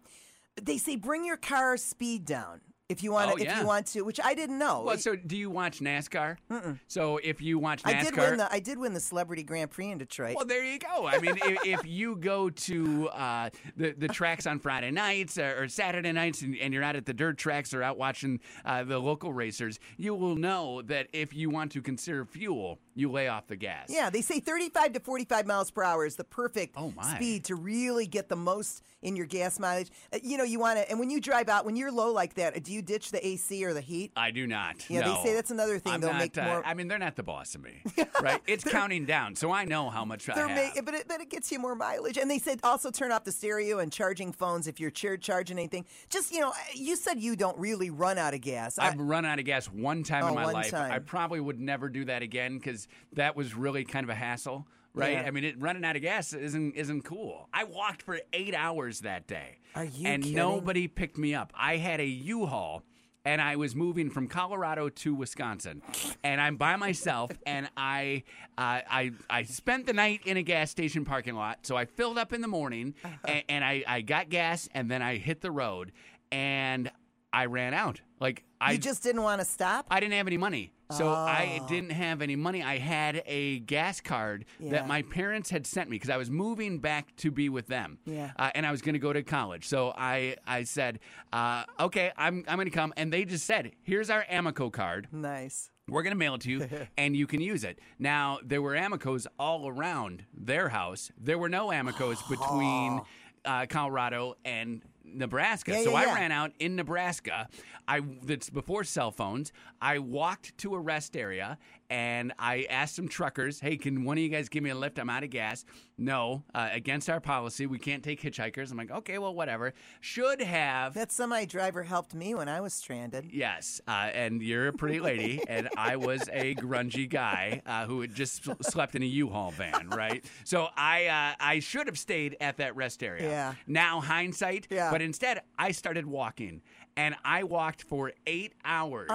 [0.62, 3.42] They say bring your car speed down if you want Oh, to.
[3.42, 3.60] If yeah.
[3.60, 4.80] you want to, which I didn't know.
[4.86, 6.38] Well, so do you watch NASCAR?
[6.86, 9.70] So if you watch NASCAR, I did win the I did win the Celebrity Grand
[9.70, 10.36] Prix in Detroit.
[10.36, 11.06] Well, there you go.
[11.06, 15.64] I mean, if, if you go to uh, the the tracks on Friday nights or,
[15.64, 18.84] or Saturday nights, and, and you're out at the dirt tracks or out watching uh,
[18.84, 23.28] the local racers, you will know that if you want to conserve fuel, you lay
[23.28, 23.86] off the gas.
[23.90, 27.54] Yeah, they say 35 to 45 miles per hour is the perfect Oh, speed to
[27.54, 29.90] really get the most in your gas mileage.
[30.12, 32.34] Uh, you know, you want to, and when you drive out, when you're low like
[32.34, 34.12] that, uh, do you ditch the AC or the heat?
[34.16, 34.88] I do not.
[34.88, 35.92] Yeah, they say that's another thing.
[35.92, 37.82] I'm They'll not, make uh, more- I mean, they're not the boss of me,
[38.22, 38.40] right?
[38.46, 40.50] It's counting down, so I know how much I have.
[40.50, 42.16] ma- but, it, but it gets you more mileage.
[42.16, 45.58] And they said also turn off the stereo and charging phones if you're char- charging
[45.58, 45.84] anything.
[46.08, 48.78] Just, you know, you said you don't really run out of gas.
[48.78, 50.72] I- I've run out of gas one time Oh, in my one life.
[50.74, 51.04] I time.
[51.04, 55.12] probably would never do that again because that was really kind of a hassle, right?
[55.12, 55.24] Yeah.
[55.26, 57.48] I mean, it, running out of gas isn't isn't cool.
[57.52, 60.36] I walked for eight hours that day, Are you and kidding?
[60.36, 61.52] nobody picked me up.
[61.56, 62.82] I had a U-Haul.
[63.24, 65.82] And I was moving from Colorado to Wisconsin,
[66.22, 67.32] and I'm by myself.
[67.44, 68.22] And I,
[68.56, 71.66] uh, I, I spent the night in a gas station parking lot.
[71.66, 75.02] So I filled up in the morning, and, and I, I got gas, and then
[75.02, 75.90] I hit the road,
[76.30, 76.88] and
[77.36, 78.00] I ran out.
[78.20, 79.86] Like I you just didn't want to stop?
[79.90, 80.72] I didn't have any money.
[80.90, 81.68] So I Oh.
[81.68, 82.62] didn't have any money.
[82.62, 84.70] I had a gas card Yeah.
[84.70, 87.98] that my parents had sent me because I was moving back to be with them.
[88.06, 88.30] Yeah.
[88.38, 89.66] Uh, and I was going to go to college.
[89.66, 91.00] So I I said,
[91.32, 92.94] uh, okay, I'm, I'm going to come.
[92.96, 95.08] And they just said, here's our Amoco card.
[95.12, 95.70] nice.
[95.88, 96.68] We're going to mail it to you
[96.98, 97.78] and you can use it.
[97.98, 101.12] Now, there were Amocos all around their house.
[101.16, 103.02] There were no Amocos between
[103.44, 104.82] uh, Colorado and
[105.14, 105.72] Nebraska.
[105.72, 106.14] Yeah, so yeah, I yeah.
[106.14, 107.48] ran out in Nebraska.
[107.88, 109.52] I that's before cell phones.
[109.80, 111.58] I walked to a rest area
[111.90, 114.98] and I asked some truckers, "Hey, can one of you guys give me a lift?
[114.98, 115.64] I'm out of gas."
[115.98, 118.70] No, uh, against our policy, we can't take hitchhikers.
[118.70, 122.74] I'm like, "Okay, well, whatever." Should have That semi driver helped me when I was
[122.74, 123.30] stranded.
[123.32, 128.00] Yes, uh, and you're a pretty lady, and I was a grungy guy uh, who
[128.02, 130.24] had just slept in a U-Haul van, right?
[130.44, 133.28] So I uh, I should have stayed at that rest area.
[133.28, 133.54] Yeah.
[133.66, 134.90] Now hindsight, Yeah.
[134.90, 136.60] but instead I started walking,
[136.96, 139.08] and I walked for eight hours.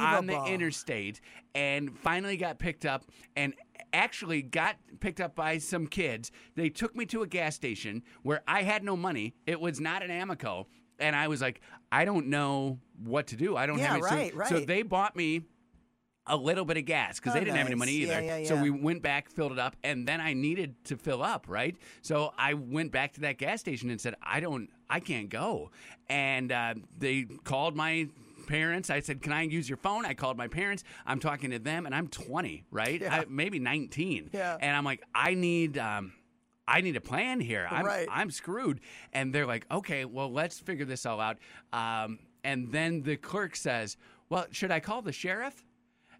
[0.00, 1.20] on the interstate,
[1.54, 3.04] and finally got picked up,
[3.36, 3.54] and
[3.92, 6.30] actually got picked up by some kids.
[6.54, 9.34] They took me to a gas station where I had no money.
[9.46, 10.66] It was not an Amoco.
[11.00, 13.56] And I was like, I don't know what to do.
[13.56, 14.32] I don't Yeah, have any.
[14.32, 15.42] right, so, so they bought me
[16.26, 17.78] a little bit of gas because Oh, they didn't have any oh, nice.
[17.78, 18.40] money Yeah, either.
[18.42, 21.46] yeah, So we went back, filled it up, and then I needed to fill up,
[21.48, 21.74] right?
[22.02, 25.70] So I went back to that gas station and said, I don't, I can't go.
[26.08, 28.08] And uh, they called my
[28.46, 28.90] parents.
[28.90, 30.04] I said, Can I use your phone?
[30.04, 30.82] I called my parents.
[31.06, 33.02] I'm talking to them, and I'm 20, right?
[33.02, 34.30] I, maybe 19.
[34.32, 34.56] Yeah.
[34.60, 35.78] And I'm like, I need.
[35.78, 36.12] Um,
[36.68, 37.66] I need a plan here.
[37.68, 38.06] I'm, Right.
[38.08, 38.80] I'm screwed.
[39.12, 41.38] And they're like, okay, well, let's figure this all out.
[41.72, 43.96] Um, and then the clerk says,
[44.28, 45.64] well, should I call the sheriff?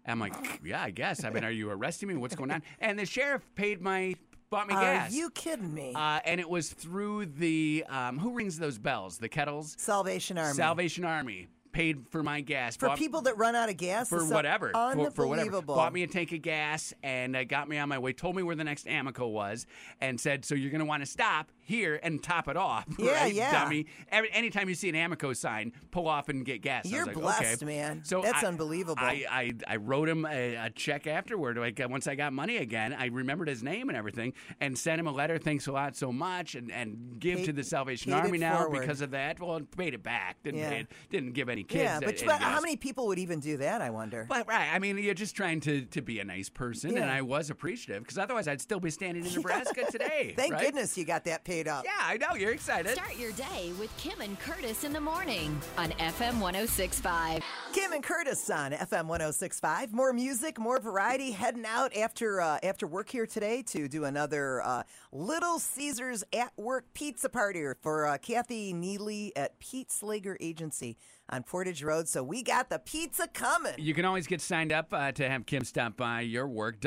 [0.05, 0.33] I'm like,
[0.65, 1.23] yeah, I guess.
[1.23, 2.15] I mean, are you arresting me?
[2.17, 2.63] What's going on?
[2.79, 4.15] And the sheriff paid my,
[4.51, 5.13] bought me Are gas.
[5.13, 5.93] you kidding me?
[5.95, 9.17] Uh, and it was through the, um, who rings those bells?
[9.17, 9.75] The kettles?
[9.79, 10.53] Salvation Army.
[10.53, 12.75] Salvation Army paid for my gas.
[12.75, 14.09] For bought- people that run out of gas?
[14.09, 15.47] for whatever, for, for whatever.
[15.47, 15.75] Unbelievable.
[15.75, 18.11] Bought me a tank of gas and uh, got me on my way.
[18.11, 19.65] Told me where the next Amoco was,
[20.01, 22.85] and said, "So you're going to want to stop here and top it off.
[23.01, 23.51] Yeah, right, yeah.
[23.63, 23.87] Dummy.
[24.11, 26.85] Every, anytime you see an Amoco sign, pull off and get gas.
[26.85, 27.65] You're like, blessed, okay.
[27.65, 28.01] man.
[28.03, 28.95] So That's I- unbelievable.
[29.01, 31.57] I, I, I wrote him a, a check afterward.
[31.57, 34.99] Like uh, once I got money again, I remembered his name and everything, and sent
[34.99, 35.37] him a letter.
[35.39, 38.81] Thanks a lot so much, and, and give Paid- to the Salvation Army now forward.
[38.81, 39.39] because of that.
[39.39, 40.43] Well, paid it back.
[40.43, 40.83] Didn't Yeah.
[41.09, 41.83] didn't give any kids.
[41.83, 43.81] yeah, but, but how many people would even do that?
[43.81, 44.25] I wonder.
[44.29, 47.21] But right, I mean, you're just trying to to be a nice person, and I
[47.21, 50.33] was appreciative because otherwise I'd still be standing in Nebraska today.
[50.35, 50.61] Thank right?
[50.65, 51.85] goodness you got that paid up.
[51.85, 52.93] Yeah, I know you're excited.
[52.93, 57.43] Start your day with Kim and Curtis in the morning on FM 1065.
[57.73, 59.93] Kim and Curtis on FM 1065.
[59.93, 61.31] More music, more variety.
[61.31, 66.51] Heading out after uh, after work here today to do another uh, Little Caesars at
[66.57, 70.97] Work pizza party for uh, Kathy Neely at Pete Slager Agency
[71.29, 72.07] on Portage Road.
[72.07, 73.73] So we got the pizza coming.
[73.77, 76.79] You can always get signed up uh, to have Kim stop by your work.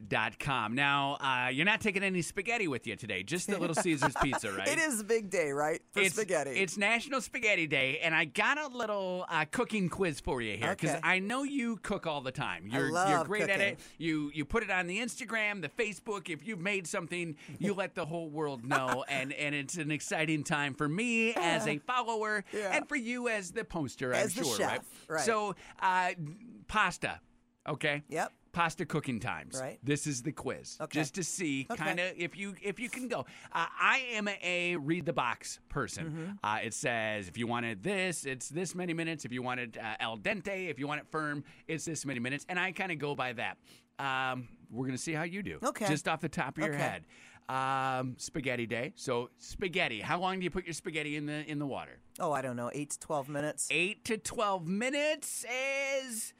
[0.00, 0.74] WVFM1065.com.
[0.74, 4.52] Now, uh, you're not taking any spaghetti with you today, just the Little Caesars pizza,
[4.58, 4.66] right?
[4.68, 5.80] It is a big day, right?
[5.92, 6.50] For it's, spaghetti.
[6.50, 10.70] It's National Spaghetti Day, and I got a little uh, cooking quiz for you here
[10.70, 11.00] because Okay.
[11.02, 12.66] I know you cook all the time.
[12.66, 13.80] You're, you're love great at it.
[13.98, 16.28] You you put it on the Instagram, the Facebook.
[16.28, 20.44] If you've made something, you let the whole world know, and and it's an exciting
[20.44, 22.76] time for me as a follower, Yeah.
[22.76, 24.12] and for you as the poster.
[24.12, 24.80] As I'm the sure, chef, right?
[25.08, 25.24] right.
[25.24, 26.10] So, uh,
[26.68, 27.20] pasta.
[27.66, 28.02] Okay.
[28.08, 28.32] Yep.
[28.54, 29.58] Pasta cooking times.
[29.60, 29.78] Right.
[29.82, 30.98] This is the quiz, Okay.
[31.00, 31.82] just to see Okay.
[31.84, 33.20] kind of if you if you can go.
[33.52, 36.06] Uh, I am a read the box person.
[36.06, 36.32] Mm-hmm.
[36.46, 39.24] Uh, it says if you wanted this, it's this many minutes.
[39.24, 42.46] If you wanted uh, al dente, if you want it firm, it's this many minutes.
[42.48, 43.58] And I kind of go by that.
[43.98, 45.58] Um, we're gonna see how you do.
[45.62, 45.86] Okay.
[45.88, 46.82] Just off the top of your Okay.
[46.82, 47.04] head.
[47.46, 48.92] Um, spaghetti day.
[48.96, 50.00] So spaghetti.
[50.00, 51.98] How long do you put your spaghetti in the in the water?
[52.18, 53.68] oh, I don't know, eight to twelve minutes.
[53.70, 56.32] Eight to twelve minutes is.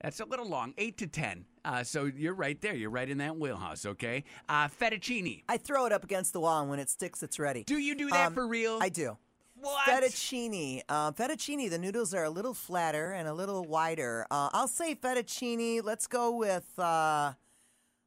[0.00, 0.74] That's a little long.
[0.78, 1.44] Eight to ten.
[1.64, 2.74] Uh, so you're right there.
[2.74, 3.84] You're right in that wheelhouse.
[3.84, 4.24] Okay.
[4.48, 5.42] Uh, fettuccine.
[5.48, 7.64] I throw it up against the wall, and when it sticks, it's ready.
[7.64, 8.78] Do you do that Um, for real?
[8.80, 9.16] I do.
[9.60, 9.88] What?
[9.88, 10.82] Fettuccine.
[10.88, 14.24] Uh, fettuccine, the noodles are a little flatter and a little wider.
[14.30, 15.82] Uh, I'll say fettuccine.
[15.82, 17.32] Let's go with, uh,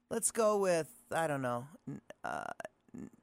[0.10, 1.68] let's go with, I don't know,
[2.24, 2.44] uh,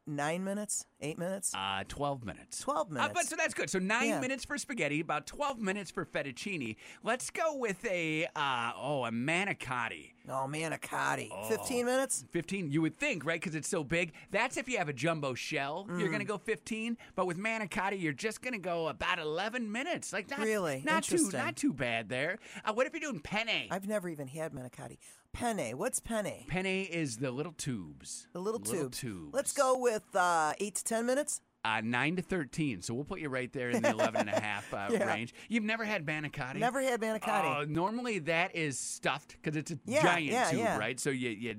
[0.07, 2.61] nine minutes, eight minutes, Uh, 12 minutes.
[2.61, 3.13] 12 Uh, minutes.
[3.15, 3.69] but so that's good.
[3.69, 4.21] So nine Yeah.
[4.21, 6.77] minutes for spaghetti, about 12 minutes for fettuccine.
[7.03, 10.13] Let's go with a, uh, oh, a manicotti.
[10.31, 11.29] oh, manicotti.
[11.31, 11.49] Oh.
[11.49, 12.25] 15 minutes?
[12.31, 13.41] 15, you would think, right?
[13.41, 14.13] Because it's so big.
[14.31, 16.07] That's if you have a jumbo shell, you're Mm.
[16.07, 16.97] going to go 15.
[17.15, 20.13] But with manicotti, you're just going to go about 11 minutes.
[20.13, 20.83] Like not, Really?
[20.85, 22.39] not too, not too bad there.
[22.65, 23.69] Uh, what if you're doing penne?
[23.71, 24.99] I've never even had manicotti.
[25.33, 25.77] Penne.
[25.77, 26.45] What's penne?
[26.49, 28.27] penne is the little tubes.
[28.33, 28.99] The little, tubes.
[28.99, 29.33] tubes.
[29.33, 31.41] Let's go with uh, eight to 10 minutes.
[31.65, 32.83] Uh, 9 to 13.
[32.83, 35.05] So we'll put you right there in the 11 and a half uh, Yeah.
[35.13, 35.35] range.
[35.49, 36.57] You've never had manicotti?
[36.57, 37.59] Never had manicotti.
[37.61, 40.99] Oh, normally that is stuffed because it's a Yeah, giant yeah, tube, right?
[41.01, 41.57] So you, you,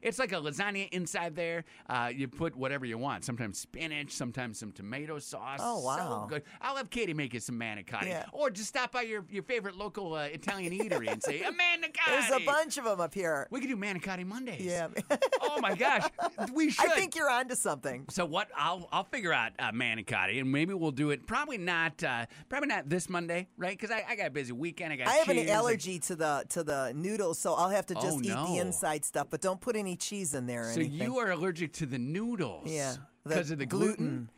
[0.00, 1.64] it's like a lasagna inside there.
[1.88, 3.24] Uh, you put whatever you want.
[3.24, 5.60] Sometimes spinach, sometimes some tomato sauce.
[5.62, 6.22] Oh, wow.
[6.22, 6.42] so good.
[6.62, 10.14] I'll have Katie make you some manicotti, or just stop by your, your favorite local
[10.14, 12.08] uh, Italian eatery and say a manicotti.
[12.08, 13.46] There's a bunch of them up here.
[13.50, 14.64] We could do manicotti Mondays.
[14.64, 14.88] Yeah.
[15.42, 16.08] oh my gosh,
[16.54, 16.90] we should.
[16.90, 18.06] I think you're onto something.
[18.10, 18.48] So what?
[18.56, 21.26] I'll I'll figure out uh, manicotti, and maybe we'll do it.
[21.26, 22.02] Probably not.
[22.02, 23.78] Uh, probably not this Monday, right?
[23.78, 24.92] Because I, I got a busy weekend.
[24.92, 25.08] I got.
[25.08, 28.20] I have an allergy to the to the noodles, so I'll have to just Oh,
[28.22, 28.46] eat no.
[28.46, 29.28] the inside stuff.
[29.30, 30.62] But don't put any cheese in there.
[30.68, 31.00] Or So anything.
[31.00, 32.70] you are allergic to the noodles.
[32.70, 32.94] Yeah,
[33.24, 34.30] Because of the gluten.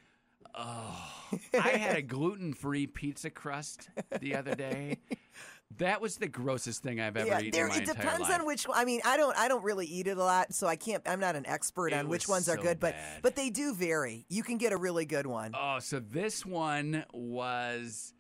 [0.57, 1.11] Oh,
[1.55, 3.89] I had a gluten-free pizza crust
[4.21, 4.99] the other day.
[5.79, 8.41] That was the grossest thing I've ever yeah, eaten there, in my it depends life.
[8.41, 8.67] on which.
[8.73, 11.03] I mean, I don't I don't really eat it a lot, so I can't.
[11.07, 13.75] I'm not an expert It on which ones are so good, but but they do
[13.75, 14.25] vary.
[14.29, 15.53] You can get a really good one.
[15.59, 18.13] Oh, so this one was.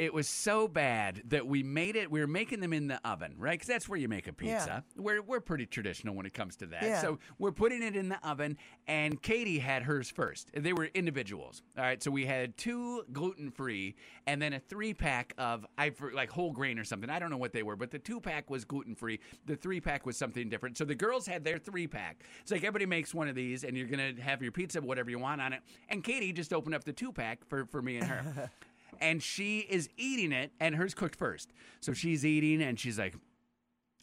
[0.00, 2.10] It was so bad that we made it.
[2.10, 3.52] We were making them in the oven, right?
[3.52, 4.82] Because that's where you make a pizza.
[4.96, 6.82] We're we're pretty traditional when it comes to that.
[6.82, 7.02] Yeah.
[7.02, 8.56] So we're putting it in the oven,
[8.88, 10.48] and Katie had hers first.
[10.54, 11.60] They were individuals.
[11.76, 12.02] All right.
[12.02, 13.94] So we had two gluten free,
[14.26, 17.10] and then a three pack of I for- like whole grain or something.
[17.10, 19.20] I don't know what they were, but the two pack was gluten free.
[19.44, 20.78] The three pack was something different.
[20.78, 22.24] So the girls had their three pack.
[22.40, 25.18] It's like everybody makes one of these, and you're gonna have your pizza, whatever you
[25.18, 25.60] want on it.
[25.90, 28.50] And Katie just opened up the two pack for for me and her.
[29.00, 31.52] and she is eating it, and hers cooked first.
[31.80, 33.14] So she's eating, and she's like,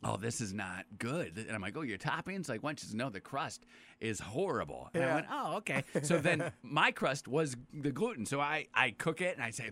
[0.04, 2.50] "Oh, this is not good." And I'm like, "Oh, your toppings?
[2.50, 3.66] Like, once you know the crust
[4.00, 8.26] is horrible." And I went, "Oh, okay." So then my crust was the gluten.
[8.26, 9.72] So I I cook it, and I say.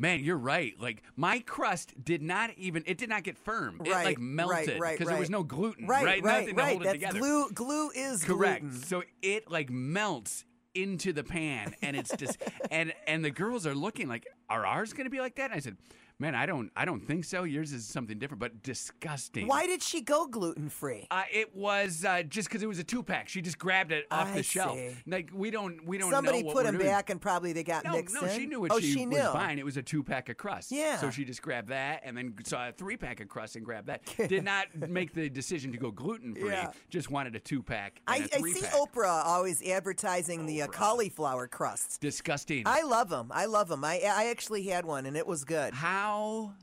[0.00, 0.74] Man, you're right.
[0.78, 3.80] Like my crust did not even it did not get firm.
[3.84, 6.22] It right, like melted right, right, because there was no gluten, Right, right?
[6.22, 7.18] right, Nothing to hold it That's together.
[7.18, 7.50] glue.
[7.50, 8.60] Glue is Correct.
[8.62, 8.80] gluten.
[8.84, 10.44] So it like melts
[10.82, 12.38] into the pan, and it's just
[12.70, 15.50] and and the girls are looking like, are ours going to be like that?
[15.50, 15.76] And I said,
[16.20, 17.44] Man, I don't I don't think so.
[17.44, 19.46] Yours is something different, but disgusting.
[19.46, 21.06] Why did she go gluten free?
[21.12, 23.28] Uh, it was uh, just because it was a two pack.
[23.28, 24.76] She just grabbed it off I the shelf.
[24.76, 24.90] see.
[25.06, 26.90] Like we don't we don't Somebody know what put we're them doing.
[26.90, 28.36] back and probably they got No, mixed no, in.
[28.36, 29.60] she knew what oh, she, she was buying.
[29.60, 30.72] It was a two pack of crust.
[30.72, 30.96] Yeah.
[30.96, 33.86] So she just grabbed that and then saw a three pack of crust and grabbed
[33.86, 34.00] that.
[34.28, 36.50] Did not make the decision to go gluten free.
[36.50, 36.72] Yeah.
[36.90, 38.00] Just wanted a two pack.
[38.08, 38.62] I, I see.
[38.74, 41.96] Oprah always advertising the uh, cauliflower crusts.
[41.98, 42.64] Disgusting.
[42.66, 43.30] I love them.
[43.32, 43.84] I love them.
[43.84, 45.74] I I actually had one and it was good.
[45.74, 46.54] How now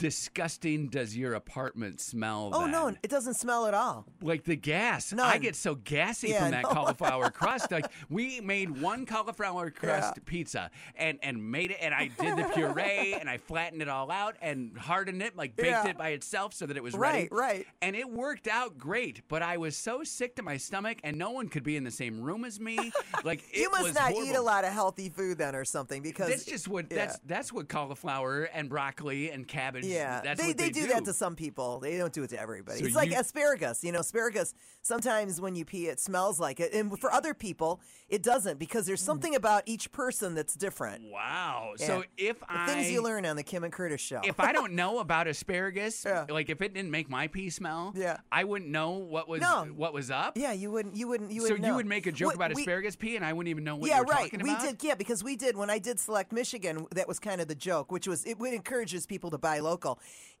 [0.00, 2.50] disgusting does your apartment smell?
[2.52, 2.70] Oh then?
[2.72, 4.06] no, it doesn't smell at all.
[4.22, 5.12] like the gas.
[5.12, 6.68] I get so gassy Yeah, from that no.
[6.74, 7.70] cauliflower crust.
[7.70, 10.22] Like we made one cauliflower crust Yeah.
[10.24, 14.10] pizza and and made it, and I did the puree and I flattened it all
[14.10, 15.88] out and hardened it, like baked Yeah.
[15.88, 17.56] it by itself so that it was Right, ready.
[17.58, 17.66] right.
[17.82, 19.22] And it worked out great.
[19.28, 21.90] But I was so sick to my stomach, and no one could be in the
[21.90, 22.92] same room as me.
[23.22, 26.28] Like it you must not eat a lot of healthy food then, or something, because
[26.30, 29.84] That's just what that's that's what cauliflower and broccoli and cabbage.
[29.90, 31.80] Yeah, that's they, what they, do, that to some people.
[31.80, 32.80] They don't do it to everybody.
[32.80, 33.84] So it's like asparagus.
[33.84, 34.54] You know, asparagus.
[34.82, 38.86] Sometimes when you pee, it smells like it, and for other people, it doesn't because
[38.86, 39.06] there's hmm.
[39.06, 41.04] something about each person that's different.
[41.10, 41.74] Wow.
[41.78, 41.86] Yeah.
[41.86, 44.20] So if The I things you learn on the Kim and Curtis show.
[44.24, 46.26] if I don't know about asparagus, Yeah.
[46.28, 48.18] like if it didn't make my pee smell, Yeah.
[48.32, 49.66] I wouldn't know what was No.
[49.74, 50.36] what was up.
[50.36, 50.96] yeah, you wouldn't.
[50.96, 51.30] You wouldn't.
[51.30, 51.76] You so wouldn't you know.
[51.76, 53.88] would make a joke We- about we- asparagus pee, and I wouldn't even know what
[53.88, 54.42] yeah, you were right.
[54.42, 56.86] We did, yeah, because we did when I did Select Michigan.
[56.92, 59.79] That was kind of the joke, which was it would encourages people to buy local.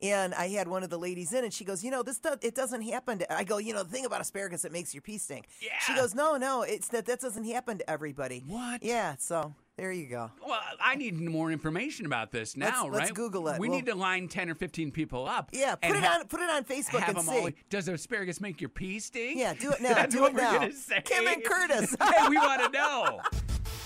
[0.02, 2.38] And I had one of the ladies in, and she goes, "You know, this does,
[2.40, 5.02] it doesn't happen." to I go, "You know, the thing about asparagus, it makes your
[5.02, 5.46] pee stink."
[5.86, 8.82] She goes, "No, no, it's that that doesn't happen to everybody." What?
[8.82, 9.16] Yeah.
[9.18, 10.30] So there you go.
[10.46, 13.14] Well, I need more information about this now, Let's- let's right?
[13.14, 13.58] Google it.
[13.58, 15.48] We We'll- need to line ten or fifteen people up.
[15.52, 17.40] Yeah, put it ha- on put it on Facebook Have and them see.
[17.40, 17.50] all.
[17.70, 19.38] Does asparagus make your pee stink?
[19.38, 19.94] Yeah, do it now.
[19.94, 20.58] That's do what it we're now.
[20.58, 21.00] gonna say.
[21.02, 21.96] Kim and Curtis.
[22.02, 23.20] hey, we want to know.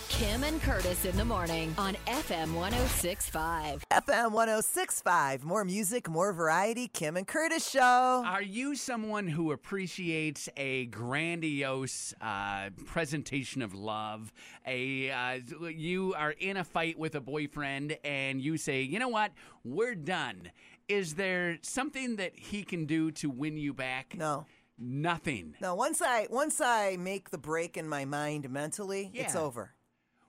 [0.08, 3.84] Kim and Curtis in the morning on FM 1065.
[3.90, 5.42] FM 1065.
[5.44, 6.86] More music, more variety.
[6.86, 8.22] Kim and Curtis show.
[8.24, 14.32] Are you someone who appreciates a grandiose uh, presentation of love?
[14.68, 15.40] A uh,
[15.84, 19.32] you are in a fight with a boyfriend, and you say, "You know what?
[19.62, 20.50] We're done."
[20.88, 24.14] Is there something that he can do to win you back?
[24.16, 24.46] No.
[24.76, 25.54] Nothing.
[25.60, 29.73] No, once I once I make the break in my mind mentally, it's over.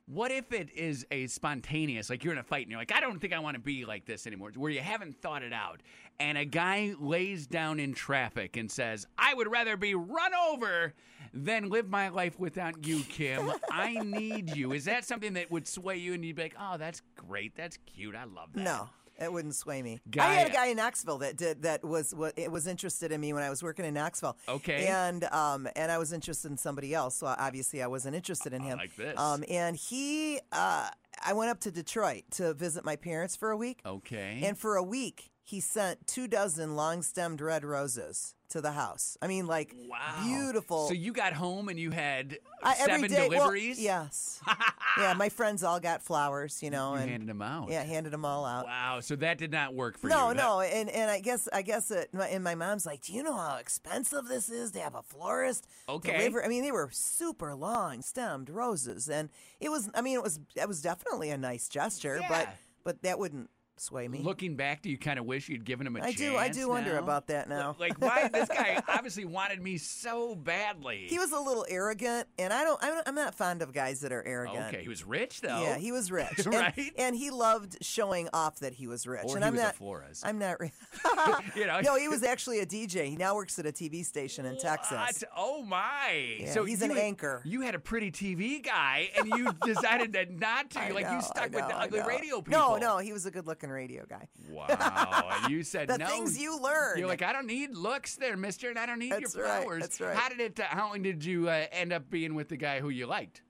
[0.08, 3.00] What if it is a spontaneous, like you're in a fight and you're like, I
[3.00, 5.82] don't think I want to be like this anymore, where you haven't thought it out,
[6.20, 10.94] and a guy lays down in traffic and says, I would rather be run over
[11.34, 13.52] than live my life without you, Kim.
[13.72, 14.74] I need you.
[14.74, 17.56] Is that something that would sway you and you'd be like, oh, that's great.
[17.56, 18.16] That's cute.
[18.16, 18.64] I love that.
[18.64, 18.90] No,
[19.20, 20.00] it wouldn't sway me.
[20.20, 23.22] I had a guy in Knoxville that did that was wa- it was interested in
[23.22, 24.38] me when I was working in Knoxville.
[24.48, 24.88] Okay.
[24.88, 28.62] and um and I was interested in somebody else, so obviously I wasn't interested in
[28.62, 28.78] him.
[28.78, 29.18] like this.
[29.20, 30.90] Um, and he, uh,
[31.26, 33.82] I went up to Detroit to visit my parents for a week.
[33.86, 34.42] Okay.
[34.44, 39.18] And for a week, he sent two dozen long stemmed red roses to the house.
[39.22, 40.24] I mean, like wow.
[40.24, 40.88] beautiful.
[40.88, 43.80] So you got home and you had I- seven day- well, deliveries?
[43.82, 44.40] yes.
[45.00, 47.70] yeah, my friends all got flowers, you know, You and handed them out.
[47.70, 48.66] yeah, handed them all out.
[48.66, 49.00] Wow.
[49.02, 50.36] So that did not work for No, you.
[50.36, 53.24] That- no, and and I guess I guess it, and my mom's like, do you
[53.24, 56.18] know how expensive this is to have a florist Okay.
[56.18, 56.44] deliver?
[56.44, 59.30] I mean, they were super long stemmed roses, and
[59.60, 59.90] it was.
[59.96, 62.50] I mean, it was it was definitely a nice gesture, but
[62.84, 64.20] but that wouldn't sway me.
[64.20, 66.22] Looking back, do you kind of wish you'd given him a I chance?
[66.22, 67.76] I do- I do wonder about that now.
[67.80, 68.30] Like, why?
[68.32, 71.08] This guy obviously wanted me so badly.
[71.10, 72.82] he was a little arrogant, and I don't.
[72.84, 74.68] I I'm not fond of guys that are arrogant.
[74.68, 74.82] okay.
[74.82, 75.62] He was rich though.
[75.62, 76.94] Yeah, he was rich, and, Right?
[76.98, 79.26] And he loved showing off that he was rich.
[79.26, 79.76] Or and he I'm was a not.
[79.76, 80.26] florist.
[80.26, 80.60] I'm not.
[80.60, 80.72] Re-
[81.56, 81.80] You know.
[81.82, 83.06] no, he was actually a DJ.
[83.10, 85.24] He now works at a TV station in Texas.
[85.36, 86.38] Oh my!
[86.40, 87.42] Yeah, so he's you an anchor.
[87.46, 90.80] You had a pretty TV guy, and you decided that not to.
[90.82, 92.60] I like know, you stuck I with the ugly radio people.
[92.60, 93.32] No, no, he was a
[93.68, 94.28] good-looking radio guy.
[94.50, 95.40] Wow!
[95.44, 96.08] and you said The no.
[96.08, 96.98] things you learn.
[96.98, 99.62] You're like, I don't need looks there, Mister, and I don't need That's your right,
[99.64, 99.82] flowers.
[99.82, 100.16] that's right.
[100.16, 100.60] How did it?
[100.60, 103.42] Uh, how long did you uh, end up being with the guy who you liked?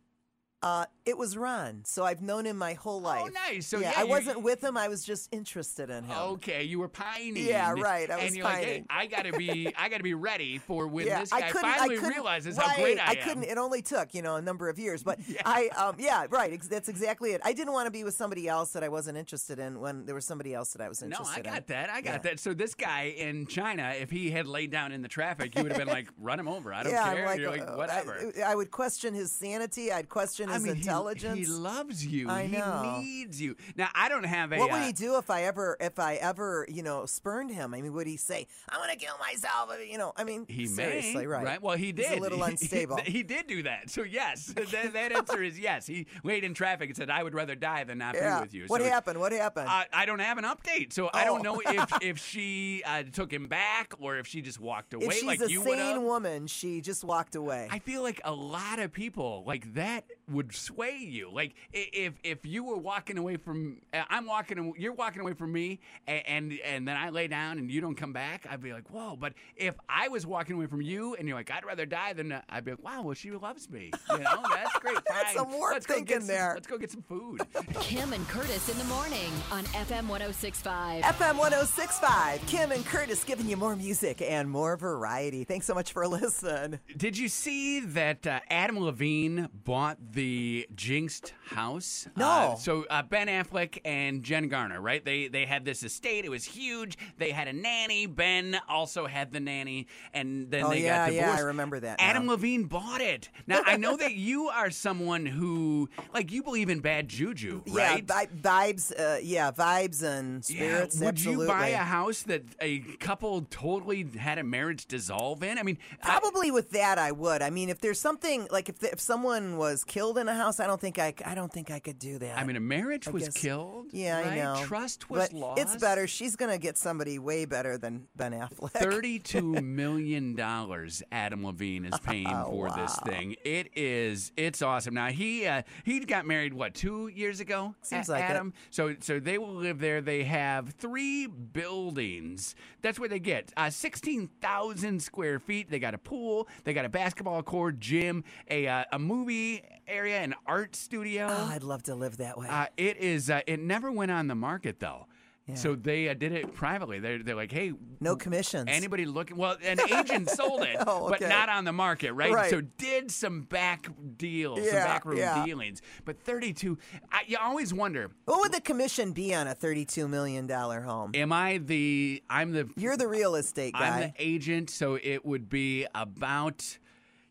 [0.63, 3.21] Uh, it was Ron, so I've known him my whole life.
[3.23, 3.67] Oh, nice.
[3.67, 4.77] So, yeah, yeah, I you- wasn't with him.
[4.77, 6.17] I was just interested in him.
[6.17, 7.45] Okay, you were pining.
[7.45, 8.85] Yeah, right, I was and you're like, hey, pining.
[8.89, 12.09] I gotta be, I gotta be ready for when yeah, this guy I finally couldn't,
[12.09, 13.09] realizes right, how great I, am.
[13.09, 13.43] I couldn't.
[13.43, 16.51] It only took you know a number of years, but I um yeah right.
[16.51, 17.41] Ex- that's exactly it.
[17.45, 20.15] I didn't want to be with somebody else that I wasn't interested in when there
[20.15, 21.43] was somebody else that I was interested in.
[21.43, 21.87] No, interested I got in.
[21.89, 21.89] that.
[21.95, 22.17] I got Yeah.
[22.31, 22.39] that.
[22.39, 25.71] So this guy in China, if he had laid down in the traffic, you would
[25.73, 26.73] have been like, "Run him over.
[26.73, 29.31] I don't yeah, care." I'm like, You're like, uh, "Whatever." I, I would question his
[29.31, 29.91] sanity.
[29.91, 31.37] I'd question his I mean, he- intelligence.
[31.39, 32.29] He, loves you.
[32.29, 32.99] I know.
[33.01, 33.55] He needs you.
[33.75, 34.57] Now I don't have a.
[34.57, 37.73] what would uh, he do if I ever, if I ever, you know, spurned him?
[37.73, 39.71] I mean, would he say, "I'm going to kill myself"?
[39.89, 41.61] You know, I mean, He seriously, may, right?
[41.61, 42.05] Well, he did.
[42.07, 42.97] He's a little He- unstable.
[42.97, 43.89] He, did do that.
[43.89, 45.87] So yes, that, that answer is yes.
[45.87, 48.39] He waited in traffic and said, "I would rather die than not yeah.
[48.39, 49.19] be with you." What happened?
[49.19, 49.67] What happened?
[49.69, 51.55] I, I don't have an update, so I don't Oh.
[51.55, 55.13] know if if she uh, took him back or if she just walked away if
[55.13, 57.67] she's like a sane woman, she just walked away.
[57.71, 61.29] I feel like a lot of people like that would sway you.
[61.31, 65.51] Like if if you were walking away from, uh, I'm walking, you're walking away from
[65.51, 68.73] me, and, and and then I lay down and you don't come back, I'd be
[68.73, 69.15] like, whoa.
[69.15, 72.31] But if I was walking away from you and you're like, I'd rather die than,
[72.31, 73.91] uh, I'd be like, wow, well she loves me.
[74.11, 74.97] You know, that's great.
[75.07, 75.35] That's Fine.
[75.35, 76.51] some warm Let's get thinking some- there.
[76.55, 77.41] Let's go get some food.
[77.81, 81.03] Kim and Curtis in the morning on FM 1065.
[81.03, 85.43] FM 1065, Kim and Curtis giving you more music and more variety.
[85.43, 86.79] Thanks so much for listening.
[86.97, 92.07] Did you see that uh, Adam Levine bought the Jinxed house?
[92.17, 92.25] No.
[92.27, 95.03] Uh, so uh, Ben Affleck and Jen Garner, right?
[95.05, 96.25] They they had this estate.
[96.25, 96.97] It was huge.
[97.19, 98.07] They had a nanny.
[98.07, 101.37] Ben also had the nanny, and then Oh, they yeah, got divorced.
[101.37, 102.31] yeah, I remember that Adam now.
[102.31, 103.29] Levine bought it.
[103.45, 108.03] Now I know that you are someone who like you believe in bad juju, right?
[108.07, 108.91] Yeah, vi- vibes.
[108.99, 110.95] Uh, yeah, vibes and spirits.
[110.99, 111.45] Yeah, would absolutely.
[111.45, 115.57] you buy a house that a couple totally had a marriage dissolve in?
[115.57, 117.41] I mean, I- Probably with that, I would.
[117.41, 120.67] I mean, if there's something like if if someone was killed in a house, I
[120.67, 122.37] don't think I, I don't think I could do that.
[122.37, 123.87] I mean, a marriage I was guess- killed.
[123.91, 124.27] Yeah, right?
[124.27, 124.61] I know.
[124.65, 125.61] Trust was but lost.
[125.61, 126.07] It's better.
[126.07, 128.71] She's gonna get somebody way better than Ben Affleck.
[128.71, 133.35] Thirty-two million dollars Adam Levine is paying Oh, for this thing.
[133.43, 134.31] It is.
[134.37, 134.93] It's awesome.
[134.93, 137.75] Now he uh, he got married what two years ago?
[137.81, 138.53] Seems A- like it.
[138.71, 140.01] So so they will live there.
[140.01, 142.55] They have three buildings.
[142.81, 143.51] That's where they get.
[143.57, 145.69] Uh, Sixteen thousand square feet.
[145.69, 146.47] They got a pool.
[146.63, 151.27] They got a basketball court, gym, a uh, a movie area, an art studio.
[151.29, 152.47] Oh, I'd love to live that way.
[152.49, 153.29] Uh, it is.
[153.29, 155.07] Uh, it never went on the market though.
[155.53, 156.97] So they uh, did it privately.
[156.99, 158.65] They're, they're like, hey, no commissions.
[158.67, 159.37] anybody looking?
[159.37, 162.33] Well, an agent sold it, Oh, but not on the market, right?
[162.33, 162.49] Right.
[162.49, 165.45] So did some back deals, some Yeah, backroom yeah.
[165.45, 165.83] dealings.
[166.03, 166.79] But 32,
[167.11, 171.11] I, you always wonder, what would the commission be on a thirty-two million dollar home?
[171.13, 172.23] am I the?
[172.27, 172.67] I'm the.
[172.75, 173.87] You're the real estate guy.
[173.87, 176.79] I'm the agent, so it would be about.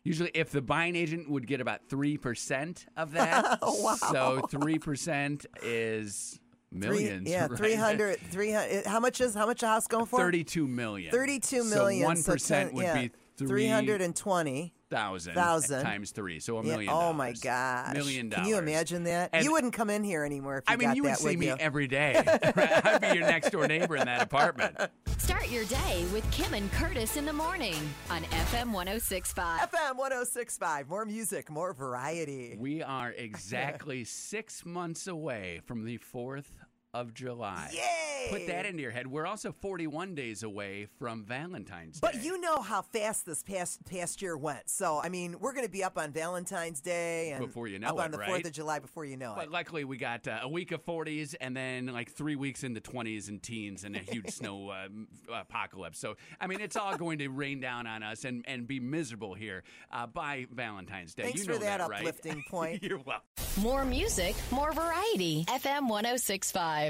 [0.05, 3.95] Usually, if the buying agent would get about three percent of oh, that, Wow.
[4.11, 6.39] so three percent is
[6.71, 7.27] Three- millions.
[7.29, 7.57] yeah, right?
[7.57, 10.19] 300, 300 How much is how much a house going for?
[10.19, 11.11] 32 million.
[11.11, 11.71] 32 million.
[11.71, 12.07] So million.
[12.07, 15.83] 1% ten- would yeah, be 320 thousand thousand.
[15.83, 16.93] times three, so a Yeah, million.
[16.93, 17.39] Oh my dollars.
[17.41, 17.93] gosh!
[17.93, 19.29] Million Can you imagine that?
[19.33, 21.19] And- you wouldn't come in here anymore if you I mean, got you would that,
[21.19, 21.55] see would me you?
[21.59, 22.15] every day.
[22.43, 24.77] I'd be your next door neighbor in that apartment.
[25.17, 27.75] Start your day with Kim and Curtis in the morning
[28.09, 29.71] on FM 1065.
[29.71, 30.87] FM 1065.
[30.89, 32.55] More music, more variety.
[32.59, 36.51] We are exactly six months away from the fourth
[36.95, 37.69] of July.
[37.73, 38.27] Yay!
[38.31, 39.05] Put that into your head.
[39.05, 42.09] We're also 41 days away from Valentine's Day.
[42.11, 44.67] But you know how fast this past past year went.
[44.69, 47.89] So I mean, we're going to be up on Valentine's Day and Before you know
[47.89, 48.29] up it, on the right?
[48.29, 49.51] Fourth of July before you know But it.
[49.51, 53.27] luckily, we got uh, a week of 40s and then like three weeks into 20s
[53.29, 54.87] and teens and a huge snow uh,
[55.33, 55.99] apocalypse.
[55.99, 59.33] So, I mean, it's all going to rain down on us and, and be miserable
[59.33, 61.23] here uh, by Valentine's Day.
[61.23, 61.99] Thanks you for know that right?
[61.99, 62.81] uplifting point.
[62.81, 63.23] You're welcome.
[63.61, 65.45] More music, more variety.
[65.47, 66.84] FM 1065.